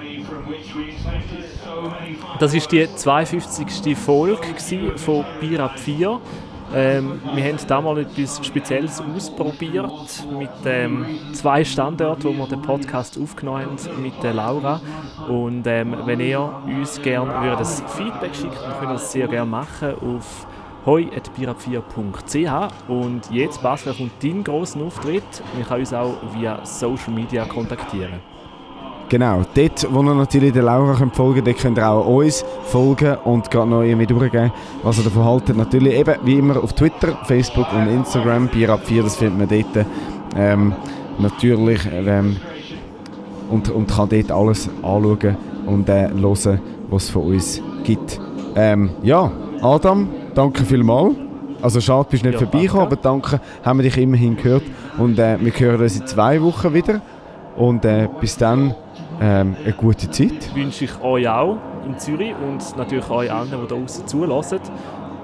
[2.40, 3.96] Das war die 52.
[3.96, 4.48] Folge
[4.96, 6.20] von Bier 4.
[6.76, 13.18] Ähm, wir haben damals etwas Spezielles ausprobiert mit ähm, zwei Standorten, wo wir den Podcast
[13.18, 14.82] aufgenommen haben mit der Laura.
[15.30, 19.50] Und ähm, wenn ihr uns gerne würdet Feedback schickt, dann könnt ihr das sehr gerne
[19.50, 20.46] machen auf
[20.86, 25.44] hoi.birab4.ch und jetzt, Basler, kommt dein grosser Auftritt.
[25.54, 28.37] Man kann uns auch via Social Media kontaktieren.
[29.10, 33.16] Genau, dort, wo ihr natürlich der Laura könnt folgen könnt, könnt ihr auch uns folgen
[33.24, 34.52] und gerade noch irgendwie durchgeben,
[34.84, 35.56] was ihr davon haltet.
[35.56, 39.86] Natürlich eben, wie immer, auf Twitter, Facebook und Instagram, Bierab4, das findet man dort
[40.36, 40.74] ähm,
[41.20, 42.36] natürlich ähm,
[43.50, 48.20] und, und kann dort alles anschauen und äh, hören, was es von uns gibt.
[48.56, 49.32] Ähm, ja,
[49.62, 51.16] Adam, danke vielmals.
[51.62, 54.64] Also schade, bist nicht ja, vorbeigekommen, aber danke, haben wir dich immerhin gehört.
[54.98, 57.02] Und äh, wir hören uns in zwei Wochen wieder.
[57.56, 58.76] Und äh, bis dann
[59.22, 60.56] ähm, eine gute Zeit.
[60.56, 64.60] Wünsche ich euch auch in Zürich und natürlich euch allen, die da draußen zulassen.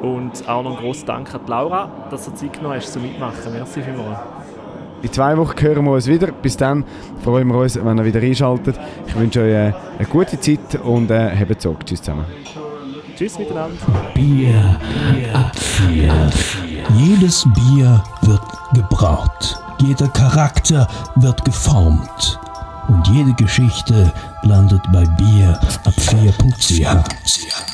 [0.01, 3.53] Und auch noch einen grossen Dank an Laura, dass du Zeit genommen hast zum Mitmachen.
[3.53, 4.19] Merci vielmals.
[5.01, 6.31] In zwei Wochen hören wir uns wieder.
[6.31, 6.83] Bis dann
[7.21, 8.79] freuen wir uns, wenn ihr wieder einschaltet.
[9.07, 11.85] Ich wünsche euch äh, eine gute Zeit und äh, habt Sorge.
[11.85, 12.25] Tschüss zusammen.
[13.15, 13.77] Tschüss miteinander.
[14.13, 14.79] Bier
[15.33, 16.13] ab vier.
[16.97, 18.41] Jedes Bier wird
[18.73, 19.57] gebraut.
[19.79, 22.39] Jeder Charakter wird geformt
[22.87, 24.11] und jede Geschichte
[24.43, 27.72] landet bei Bier ab 4.ch.